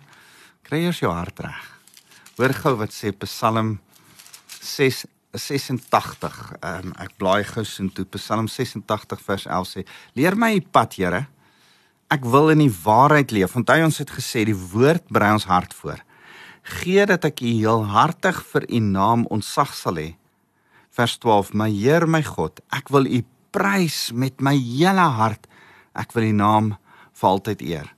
kry 0.62 0.84
eers 0.86 1.00
jou 1.00 1.12
hart 1.12 1.40
reg 1.40 1.66
hoor 2.38 2.52
gou 2.52 2.76
wat 2.76 2.92
sê 2.92 3.12
Psalm 3.12 3.78
86. 5.36 6.56
Ehm 6.60 6.90
um, 6.90 6.92
ek 7.00 7.16
blaai 7.20 7.44
gou 7.44 7.64
so 7.64 7.86
toe 7.94 8.06
Psalm 8.16 8.48
86 8.48 9.22
vers 9.22 9.46
11 9.46 9.68
sê: 9.68 9.84
"Leer 10.14 10.36
my 10.36 10.52
die 10.52 10.66
pad, 10.72 10.94
Here. 10.94 11.26
Ek 12.10 12.24
wil 12.24 12.50
in 12.50 12.58
die 12.58 12.72
waarheid 12.84 13.30
leef." 13.30 13.54
Hy 13.54 13.82
ons 13.84 13.98
het 13.98 14.10
gesê 14.10 14.44
die 14.44 14.56
woord 14.56 15.08
brei 15.08 15.32
ons 15.32 15.44
hart 15.44 15.74
voor. 15.74 16.00
Gee 16.62 17.06
dat 17.06 17.24
ek 17.24 17.40
U 17.40 17.46
heel 17.46 17.84
hartig 17.84 18.42
vir 18.52 18.66
U 18.68 18.78
naam 18.78 19.26
ontsag 19.26 19.74
sal 19.74 19.96
hê. 19.96 20.16
Vers 20.96 21.18
12: 21.20 21.52
"My 21.52 21.68
Heer, 21.70 22.06
my 22.08 22.22
God, 22.22 22.60
ek 22.72 22.88
wil 22.88 23.06
U 23.06 23.22
prys 23.52 24.12
met 24.12 24.40
my 24.40 24.56
hele 24.56 25.04
hart. 25.18 25.46
Ek 25.94 26.12
wil 26.12 26.30
U 26.30 26.32
naam 26.32 26.76
vir 27.12 27.28
altyd 27.28 27.62
eer." 27.62 27.92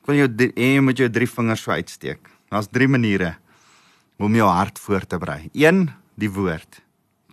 Ek 0.00 0.06
wil 0.08 0.22
jou 0.22 0.28
hê 0.56 0.80
met 0.80 0.96
jou 0.96 1.08
drie 1.08 1.28
vingers 1.28 1.62
so 1.62 1.70
uitsteek. 1.70 2.28
Daar's 2.48 2.70
drie 2.72 2.88
maniere 2.88 3.36
om 4.18 4.34
jou 4.34 4.48
hart 4.48 4.78
voor 4.78 5.04
te 5.06 5.18
berei. 5.18 5.50
1 5.52 5.88
die 6.16 6.30
woord. 6.30 6.80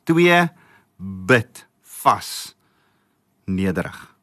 2 0.04 0.50
bid 0.98 1.66
vas 2.04 2.56
nederig. 3.46 4.16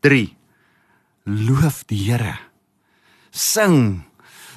3 0.00 0.34
loof 1.24 1.84
die 1.88 2.10
Here. 2.10 2.36
Sing. 3.30 4.04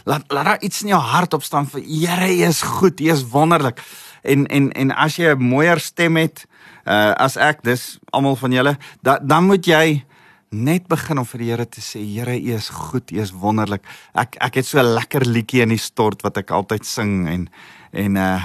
Laat 0.07 0.27
laat 0.31 0.45
daar 0.45 0.61
iets 0.63 0.81
in 0.83 0.91
jou 0.93 1.01
hart 1.01 1.33
opstaan 1.33 1.67
vir 1.67 1.83
Here, 1.83 2.27
U 2.27 2.43
is 2.47 2.61
goed, 2.61 2.99
U 2.99 3.11
is 3.11 3.23
wonderlik. 3.31 3.81
En 4.27 4.45
en 4.47 4.71
en 4.71 4.91
as 4.91 5.15
jy 5.17 5.33
'n 5.33 5.43
mooier 5.43 5.79
stem 5.79 6.17
het 6.17 6.45
uh 6.85 7.13
as 7.15 7.35
ek, 7.37 7.63
dis 7.63 7.99
almal 8.11 8.35
van 8.35 8.51
julle, 8.51 8.77
da, 9.01 9.19
dan 9.19 9.43
moet 9.43 9.65
jy 9.65 10.03
net 10.49 10.87
begin 10.87 11.19
om 11.19 11.25
vir 11.25 11.39
die 11.39 11.49
Here 11.51 11.65
te 11.65 11.81
sê, 11.81 11.99
Here, 11.99 12.35
U 12.35 12.53
is 12.55 12.69
goed, 12.69 13.11
U 13.11 13.19
is 13.19 13.31
wonderlik. 13.31 13.83
Ek 14.15 14.37
ek 14.39 14.55
het 14.55 14.65
so 14.65 14.79
'n 14.79 14.93
lekker 14.95 15.25
liedjie 15.25 15.61
in 15.61 15.69
die 15.69 15.81
stort 15.81 16.21
wat 16.21 16.37
ek 16.37 16.51
altyd 16.51 16.85
sing 16.85 17.27
en 17.27 17.49
en 17.91 18.15
uh 18.15 18.43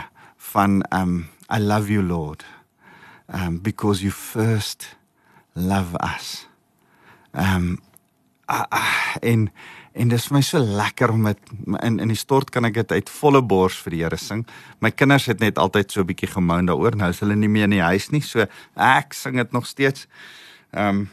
van 0.52 0.82
um 0.92 1.28
I 1.50 1.58
love 1.58 1.92
you 1.92 2.02
Lord 2.02 2.44
um 3.28 3.60
because 3.62 4.02
you 4.02 4.10
first 4.10 4.96
love 5.54 5.96
us. 6.00 6.48
Um 7.32 7.78
uh, 8.48 8.64
uh, 8.72 9.16
en 9.20 9.52
en 9.94 10.08
dis 10.08 10.26
vir 10.28 10.36
my 10.36 10.42
so 10.42 10.58
lekker 10.58 11.12
om 11.12 11.26
dit 11.28 11.52
in 11.82 11.98
in 12.00 12.12
die 12.12 12.18
stort 12.18 12.50
kan 12.50 12.64
ek 12.64 12.74
dit 12.80 12.92
uit 12.92 13.10
volle 13.10 13.42
bors 13.42 13.76
vir 13.84 13.90
die 13.90 14.02
Here 14.02 14.16
sing. 14.16 14.46
My 14.80 14.90
kinders 14.90 15.26
het 15.26 15.40
net 15.40 15.58
altyd 15.58 15.92
so 15.92 16.00
'n 16.00 16.06
bietjie 16.06 16.32
gemoun 16.32 16.66
daaroor. 16.66 16.96
Nou 16.96 17.10
is 17.10 17.20
hulle 17.20 17.36
nie 17.36 17.48
meer 17.48 17.64
in 17.64 17.76
die 17.78 17.82
huis 17.82 18.10
nie, 18.10 18.20
so 18.20 18.46
ek 18.76 19.12
sing 19.12 19.36
dit 19.36 19.52
nog 19.52 19.66
steeds. 19.66 20.06
Um 20.72 21.08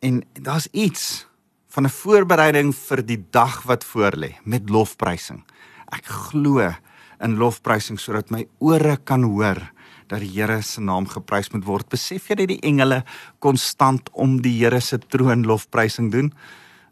en 0.00 0.22
daar's 0.34 0.68
iets 0.72 1.26
van 1.68 1.84
'n 1.84 1.90
voorbereiding 1.90 2.74
vir 2.74 3.02
die 3.02 3.24
dag 3.30 3.62
wat 3.62 3.84
voorlê 3.84 4.34
met 4.44 4.70
lofprysing. 4.70 5.44
Ek 5.92 6.04
glo 6.04 6.74
in 7.20 7.36
lofprysing 7.36 8.00
sodat 8.00 8.30
my 8.30 8.46
ore 8.58 8.96
kan 9.04 9.22
hoor 9.22 9.72
dat 10.08 10.20
die 10.20 10.30
Here 10.30 10.62
se 10.62 10.80
naam 10.80 11.06
geprys 11.06 11.50
moet 11.50 11.64
word. 11.64 11.88
Besef 11.88 12.28
jy 12.28 12.34
dat 12.34 12.48
die 12.48 12.62
engele 12.62 13.04
konstant 13.38 14.10
om 14.12 14.40
die 14.42 14.58
Here 14.64 14.80
se 14.80 14.98
troon 14.98 15.44
lofprysing 15.46 16.12
doen? 16.12 16.32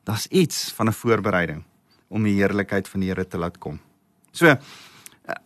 Daar's 0.05 0.27
iets 0.27 0.73
van 0.77 0.89
'n 0.89 0.93
voorbereiding 0.93 1.63
om 2.09 2.23
die 2.23 2.35
heerlikheid 2.35 2.89
van 2.89 3.01
die 3.01 3.09
Here 3.09 3.27
te 3.27 3.39
laat 3.39 3.59
kom. 3.59 3.81
So 4.33 4.47
uh, 4.47 4.55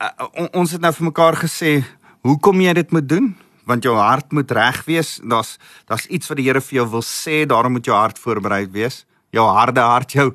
uh, 0.03 0.47
ons 0.53 0.73
het 0.75 0.81
nou 0.81 0.92
vir 0.92 1.05
mekaar 1.05 1.37
gesê 1.37 1.85
hoekom 2.27 2.61
jy 2.61 2.73
dit 2.73 2.90
moet 2.90 3.09
doen? 3.09 3.37
Want 3.68 3.85
jou 3.85 3.94
hart 3.97 4.33
moet 4.33 4.51
reg 4.51 4.85
wees. 4.85 5.21
Daar's 5.23 5.59
daar's 5.87 6.07
iets 6.07 6.29
wat 6.29 6.37
die 6.40 6.47
Here 6.49 6.61
vir 6.61 6.81
jou 6.81 6.88
wil 6.90 7.05
sê, 7.05 7.47
daarom 7.47 7.73
moet 7.73 7.85
jou 7.85 7.97
hart 7.97 8.18
voorberei 8.18 8.66
wees. 8.71 9.05
Jou 9.31 9.47
harde 9.47 9.81
hart, 9.81 10.12
jou 10.12 10.35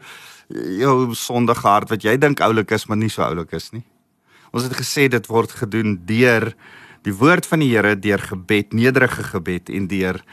jou 0.53 1.15
sondige 1.15 1.67
hart 1.67 1.89
wat 1.89 2.03
jy 2.03 2.17
dink 2.17 2.39
oulik 2.39 2.71
is, 2.71 2.85
maar 2.85 2.97
nie 2.97 3.09
so 3.09 3.23
oulik 3.25 3.53
is 3.53 3.71
nie. 3.73 3.83
Ons 4.53 4.67
het 4.67 4.75
gesê 4.77 5.07
dit 5.09 5.27
word 5.27 5.51
gedoen 5.51 5.97
deur 6.05 6.51
die 7.03 7.13
woord 7.13 7.45
van 7.45 7.59
die 7.59 7.71
Here, 7.73 7.95
deur 7.99 8.21
gebed, 8.21 8.73
nederige 8.73 9.23
gebed 9.23 9.69
en 9.69 9.87
deur 9.87 10.23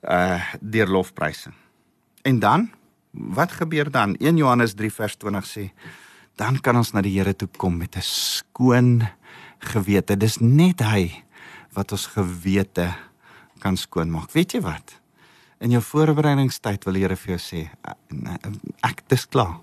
uh 0.00 0.40
deur 0.60 0.88
lofprysing. 0.88 1.54
En 2.24 2.38
dan 2.40 2.70
wat 3.10 3.52
gebeur 3.52 3.90
dan? 3.90 4.14
1 4.18 4.36
Johannes 4.36 4.74
3 4.74 4.90
vers 4.92 5.16
20 5.16 5.46
sê 5.46 5.70
dan 6.40 6.56
kan 6.60 6.76
ons 6.76 6.92
na 6.94 7.02
die 7.04 7.12
Here 7.18 7.34
toe 7.36 7.48
kom 7.58 7.76
met 7.76 7.96
'n 7.96 8.02
skoon 8.02 9.08
gewete. 9.58 10.16
Dis 10.16 10.38
net 10.40 10.80
hy 10.80 11.24
wat 11.72 11.92
ons 11.92 12.06
gewete 12.06 12.94
kan 13.58 13.76
skoonmaak. 13.76 14.32
Weet 14.32 14.52
jy 14.52 14.60
wat? 14.60 15.00
In 15.60 15.70
jou 15.70 15.82
voorbereidingstyd 15.82 16.84
wil 16.84 16.94
die 16.94 17.02
Here 17.02 17.16
vir 17.16 17.36
jou 17.36 17.38
sê, 17.38 17.70
ek 18.82 19.02
dis 19.08 19.26
klaar. 19.26 19.60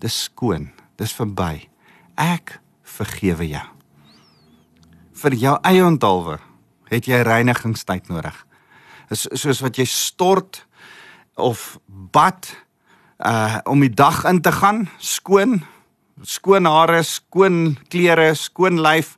Dis 0.00 0.22
skoon. 0.22 0.70
Dis 0.96 1.12
verby. 1.12 1.68
Ek 2.16 2.60
vergewe 2.82 3.48
jou. 3.48 3.66
Vir 5.12 5.34
jou 5.34 5.58
eie 5.62 5.84
onthaalwe 5.84 6.38
het 6.90 7.06
jy 7.06 7.20
reinigingstyd 7.22 8.08
nodig. 8.08 8.46
Soos 9.10 9.60
wat 9.60 9.76
jy 9.76 9.84
stort 9.84 10.66
of 11.36 11.78
bad 11.86 12.65
uh 13.18 13.58
om 13.64 13.80
die 13.80 13.94
dag 13.94 14.24
in 14.24 14.40
te 14.40 14.52
gaan, 14.52 14.88
skoon, 14.98 15.62
skoon 16.22 16.66
hare, 16.66 17.02
skoon 17.02 17.76
klere, 17.88 18.34
skoon 18.34 18.80
lyf. 18.80 19.16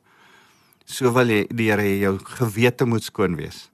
So 0.85 1.11
wil 1.13 1.29
jy 1.29 1.45
die 1.51 1.69
Here 1.69 1.99
jou 1.99 2.17
gewete 2.39 2.85
moet 2.85 3.03
skoon 3.03 3.35
wees. 3.35 3.69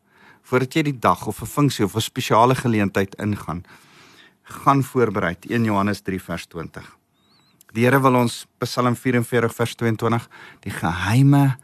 Voordat 0.46 0.76
jy 0.76 0.84
die 0.92 1.00
dag 1.00 1.28
of 1.28 1.42
'n 1.42 1.46
funksie 1.46 1.86
of 1.86 1.96
'n 1.96 2.02
spesiale 2.02 2.56
geleentheid 2.56 3.16
ingaan, 3.16 3.64
gaan 4.44 4.84
voorberei 4.84 5.36
1 5.50 5.64
Johannes 5.64 6.02
3 6.02 6.20
vers 6.20 6.46
20. 6.48 6.98
Die 7.74 7.84
Here 7.84 8.00
wil 8.02 8.16
ons 8.16 8.46
Psalm 8.60 8.96
44 8.96 9.56
vers 9.56 9.76
22 9.76 10.30
die 10.64 10.72
geheime 10.72 11.58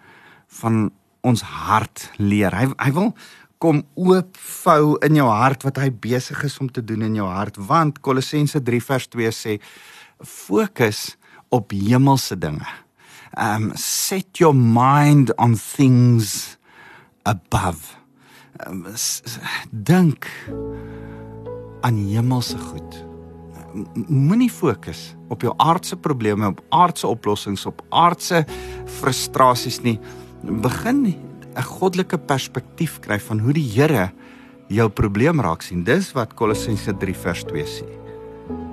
van 0.47 0.91
ons 1.21 1.41
hart 1.41 2.09
leer. 2.17 2.51
Hy 2.51 2.73
hy 2.77 2.91
wil 2.91 3.13
kom 3.61 3.83
oopvou 3.93 4.97
in 5.05 5.19
jou 5.19 5.27
hart 5.29 5.63
wat 5.67 5.77
hy 5.81 5.91
besig 5.93 6.39
is 6.47 6.57
om 6.63 6.69
te 6.73 6.81
doen 6.81 7.05
in 7.05 7.19
jou 7.19 7.27
hart 7.29 7.59
want 7.69 8.01
Kolossense 8.01 8.61
3 8.65 8.81
vers 8.87 9.07
2 9.13 9.33
sê 9.35 9.57
fokus 10.21 11.15
op 11.51 11.73
hemelse 11.75 12.37
dinge. 12.39 12.67
Um 13.37 13.71
set 13.75 14.39
your 14.41 14.55
mind 14.55 15.33
on 15.37 15.55
things 15.55 16.57
above. 17.23 17.97
Um, 18.65 18.85
dink 19.71 20.27
aan 21.81 21.97
hemelse 21.97 22.57
goed. 22.57 22.99
Moenie 24.07 24.51
fokus 24.51 25.13
op 25.31 25.45
jou 25.45 25.53
aardse 25.57 25.95
probleme, 25.95 26.49
op 26.51 26.59
aardse 26.69 27.07
oplossings, 27.07 27.65
op 27.65 27.81
aardse 27.89 28.43
frustrasies 28.99 29.79
nie. 29.85 29.97
Begin 30.43 31.05
'n 31.55 31.63
goddelike 31.63 32.17
perspektief 32.17 32.99
kry 33.03 33.19
van 33.19 33.39
hoe 33.39 33.53
die 33.53 33.67
Here 33.67 34.11
jou 34.71 34.87
probleem 34.89 35.41
raak 35.41 35.61
sien. 35.61 35.83
Dis 35.83 36.13
wat 36.15 36.33
Kolossense 36.33 36.93
3 36.97 37.15
vers 37.15 37.43
2 37.43 37.65
sê. 37.65 37.87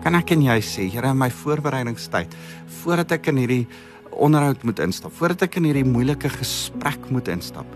Kan 0.03 0.15
ek 0.15 0.31
en 0.37 0.43
jy 0.43 0.59
sê, 0.63 0.89
Here, 0.91 1.11
in 1.11 1.19
my 1.19 1.31
voorbereidingstyd, 1.31 2.35
voordat 2.83 3.13
ek 3.19 3.29
in 3.29 3.37
hierdie 3.37 3.67
onderhoud 4.13 4.63
moet 4.65 4.79
instap, 4.79 5.13
voordat 5.13 5.43
ek 5.49 5.59
in 5.59 5.69
hierdie 5.69 5.87
moeilike 5.87 6.31
gesprek 6.31 7.11
moet 7.11 7.29
instap. 7.29 7.67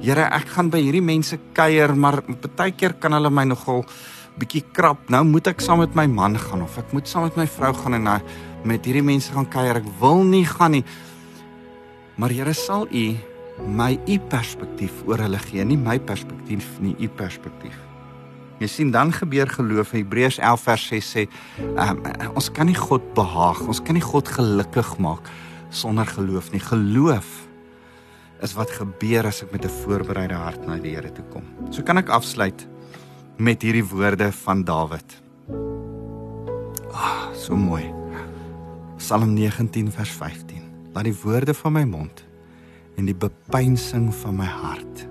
Here, 0.00 0.28
ek 0.30 0.54
gaan 0.54 0.70
by 0.70 0.80
hierdie 0.82 1.02
mense 1.02 1.38
kuier, 1.54 1.94
maar 1.94 2.22
baie 2.56 2.72
keer 2.72 2.94
kan 2.94 3.12
hulle 3.12 3.30
my 3.30 3.44
nogal 3.44 3.84
bietjie 4.38 4.64
krap. 4.72 5.10
Nou 5.12 5.24
moet 5.28 5.50
ek 5.52 5.60
saam 5.60 5.82
met 5.82 5.94
my 5.94 6.06
man 6.06 6.38
gaan 6.40 6.62
of 6.64 6.78
ek 6.78 6.94
moet 6.94 7.10
saam 7.10 7.26
met 7.28 7.36
my 7.36 7.46
vrou 7.46 7.72
gaan 7.76 7.98
en 7.98 8.06
nou 8.08 8.20
met 8.64 8.86
hierdie 8.86 9.04
mense 9.04 9.32
gaan 9.34 9.46
kuier. 9.50 9.82
Ek 9.82 9.90
wil 10.00 10.24
nie 10.24 10.46
gaan 10.46 10.78
nie. 10.78 10.84
Maar 12.16 12.30
Here, 12.30 12.54
sal 12.54 12.86
U 12.88 13.31
my 13.60 13.98
u 14.08 14.18
perspektief 14.32 15.02
oor 15.06 15.20
hulle 15.22 15.38
gee, 15.38 15.64
nie 15.64 15.78
my 15.78 15.98
perspektief 16.00 16.66
nie, 16.80 16.94
u 16.98 17.08
perspektief. 17.08 17.76
Jy 18.62 18.68
sien 18.70 18.90
dan 18.94 19.10
gebeur 19.14 19.50
geloof. 19.50 19.90
Hebreërs 19.96 20.38
11 20.38 20.66
vers 20.68 20.84
6 20.92 21.08
sê, 21.16 21.24
um, 21.74 22.02
ons 22.30 22.50
kan 22.54 22.68
nie 22.68 22.78
God 22.78 23.08
behaag, 23.16 23.64
ons 23.66 23.80
kan 23.82 23.96
nie 23.98 24.04
God 24.04 24.28
gelukkig 24.30 24.92
maak 25.02 25.30
sonder 25.72 26.06
geloof 26.06 26.52
nie. 26.52 26.60
Geloof 26.62 27.30
is 28.42 28.54
wat 28.58 28.70
gebeur 28.74 29.26
as 29.26 29.42
ek 29.42 29.52
met 29.52 29.64
'n 29.64 29.76
voorbereide 29.82 30.34
hart 30.34 30.66
na 30.66 30.76
die 30.76 30.94
Here 30.94 31.10
toe 31.10 31.24
kom. 31.32 31.44
So 31.70 31.82
kan 31.82 31.98
ek 31.98 32.08
afsluit 32.08 32.66
met 33.38 33.62
hierdie 33.62 33.84
woorde 33.84 34.32
van 34.32 34.64
Dawid. 34.64 35.22
Ah, 36.92 37.30
oh, 37.30 37.34
so 37.34 37.56
mooi. 37.56 37.94
Psalm 38.98 39.34
19 39.34 39.90
vers 39.90 40.10
15. 40.10 40.62
Laat 40.92 41.04
die 41.04 41.16
woorde 41.22 41.54
van 41.54 41.72
my 41.72 41.84
mond 41.84 42.31
en 42.98 43.08
die 43.08 43.16
bepeinsing 43.16 44.10
van 44.22 44.36
my 44.40 44.48
hart. 44.48 45.06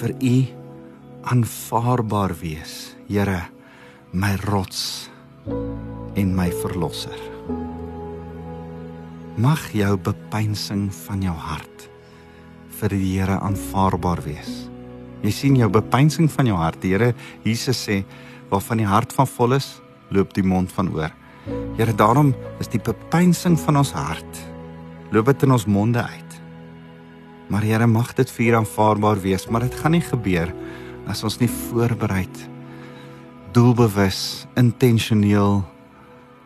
Vir 0.00 0.14
u 0.20 0.36
aanvaarbaar 1.30 2.34
wees 2.40 2.94
Here 3.10 3.42
my 4.12 4.36
rots 4.46 5.10
en 6.14 6.30
my 6.34 6.48
verlosser. 6.62 7.18
Mag 9.40 9.64
jou 9.74 9.96
bepeinsing 9.98 10.88
van 11.06 11.22
jou 11.26 11.34
hart 11.34 11.88
vir 12.80 12.94
die 12.94 13.16
Here 13.16 13.40
aanvaarbaar 13.42 14.22
wees. 14.24 14.68
Jy 15.20 15.32
sien 15.34 15.58
jou 15.58 15.68
bepeinsing 15.72 16.30
van 16.32 16.48
jou 16.48 16.58
hart 16.58 16.80
die 16.84 16.94
Here 16.94 17.12
Jesus 17.44 17.82
sê 17.88 18.00
waarvan 18.50 18.82
die 18.82 18.88
hart 18.88 19.12
van 19.14 19.28
vol 19.30 19.58
is 19.58 19.72
loop 20.10 20.32
die 20.34 20.46
mond 20.46 20.72
van 20.74 20.90
oor. 20.94 21.10
Here 21.78 21.94
daarom 21.96 22.32
is 22.62 22.70
die 22.70 22.82
bepeinsing 22.82 23.58
van 23.66 23.82
ons 23.82 23.94
hart 23.96 24.42
loop 25.10 25.26
dit 25.32 25.46
in 25.46 25.58
ons 25.58 25.66
monde 25.66 26.02
uit 26.02 26.29
Maar 27.50 27.66
Here 27.66 27.86
mag 27.86 28.14
dit 28.14 28.30
vir 28.30 28.56
aanvaarbaar 28.60 29.20
wees, 29.20 29.48
maar 29.50 29.66
dit 29.66 29.74
gaan 29.74 29.96
nie 29.96 30.04
gebeur 30.06 30.52
as 31.10 31.24
ons 31.26 31.40
nie 31.40 31.50
voorbereid 31.50 32.46
doelbewus 33.54 34.46
intentioneel 34.58 35.64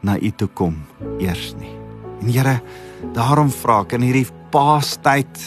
na 0.05 0.17
U 0.17 0.31
toe 0.37 0.49
kom 0.57 0.79
eers 1.21 1.53
nie. 1.61 1.73
En 2.23 2.31
Here, 2.33 2.55
daarom 3.17 3.51
vra 3.53 3.83
ek 3.85 3.99
in 3.99 4.07
hierdie 4.09 4.31
paastyd 4.55 5.43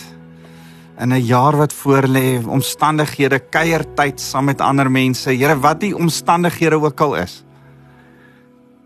in 1.02 1.14
'n 1.14 1.26
jaar 1.26 1.58
wat 1.58 1.74
voorlê, 1.74 2.42
omstandighede, 2.46 3.40
kuiertyd 3.40 4.20
saam 4.20 4.46
met 4.46 4.62
ander 4.62 4.90
mense, 4.90 5.30
Here, 5.30 5.56
wat 5.56 5.80
die 5.80 5.96
omstandighede 5.96 6.76
ook 6.82 7.02
al 7.02 7.16
is, 7.16 7.44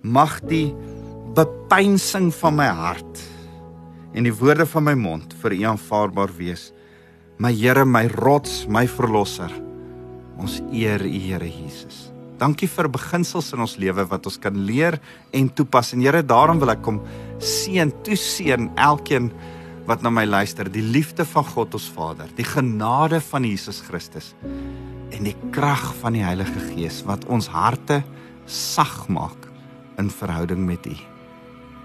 mag 0.01 0.39
die 0.41 0.73
bepeinsing 1.36 2.34
van 2.34 2.55
my 2.55 2.67
hart 2.67 3.31
en 4.13 4.28
die 4.28 4.36
woorde 4.36 4.65
van 4.67 4.88
my 4.89 4.95
mond 5.00 5.36
vir 5.41 5.56
U 5.58 5.60
aanvaarbaar 5.71 6.34
wees. 6.38 6.71
My 7.41 7.52
Here, 7.56 7.86
my 7.86 8.08
rots, 8.21 8.65
my 8.67 8.86
verlosser. 8.88 9.52
Ons 10.41 10.60
eer 10.71 11.04
U, 11.06 11.12
Here 11.12 11.47
Jesus. 11.47 12.10
Dankie 12.41 12.69
vir 12.69 12.89
beginsels 12.89 13.52
in 13.54 13.62
ons 13.62 13.78
lewe 13.78 14.06
wat 14.10 14.26
ons 14.26 14.39
kan 14.41 14.56
leer 14.65 14.97
en 15.34 15.50
toepas. 15.54 15.93
En 15.93 16.02
Here, 16.02 16.24
daarom 16.26 16.62
wil 16.62 16.74
ek 16.74 16.84
kom 16.86 17.02
seën, 17.41 17.93
toeseën 18.06 18.71
elkeen 18.82 19.32
wat 19.89 20.04
na 20.06 20.12
my 20.13 20.26
luister, 20.30 20.69
die 20.69 20.86
liefde 20.86 21.26
van 21.26 21.45
God 21.54 21.74
ons 21.78 21.89
Vader, 21.93 22.30
die 22.38 22.45
genade 22.45 23.21
van 23.32 23.45
Jesus 23.47 23.82
Christus 23.86 24.34
en 25.12 25.26
die 25.28 25.36
krag 25.54 25.89
van 26.02 26.15
die 26.15 26.26
Heilige 26.26 26.62
Gees 26.71 27.02
wat 27.08 27.26
ons 27.30 27.50
harte 27.52 28.02
sag 28.50 29.08
maak 29.12 29.50
in 30.02 30.10
verhouding 30.13 30.65
met 30.65 30.86
U. 30.88 30.95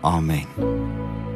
Amen. 0.07 1.36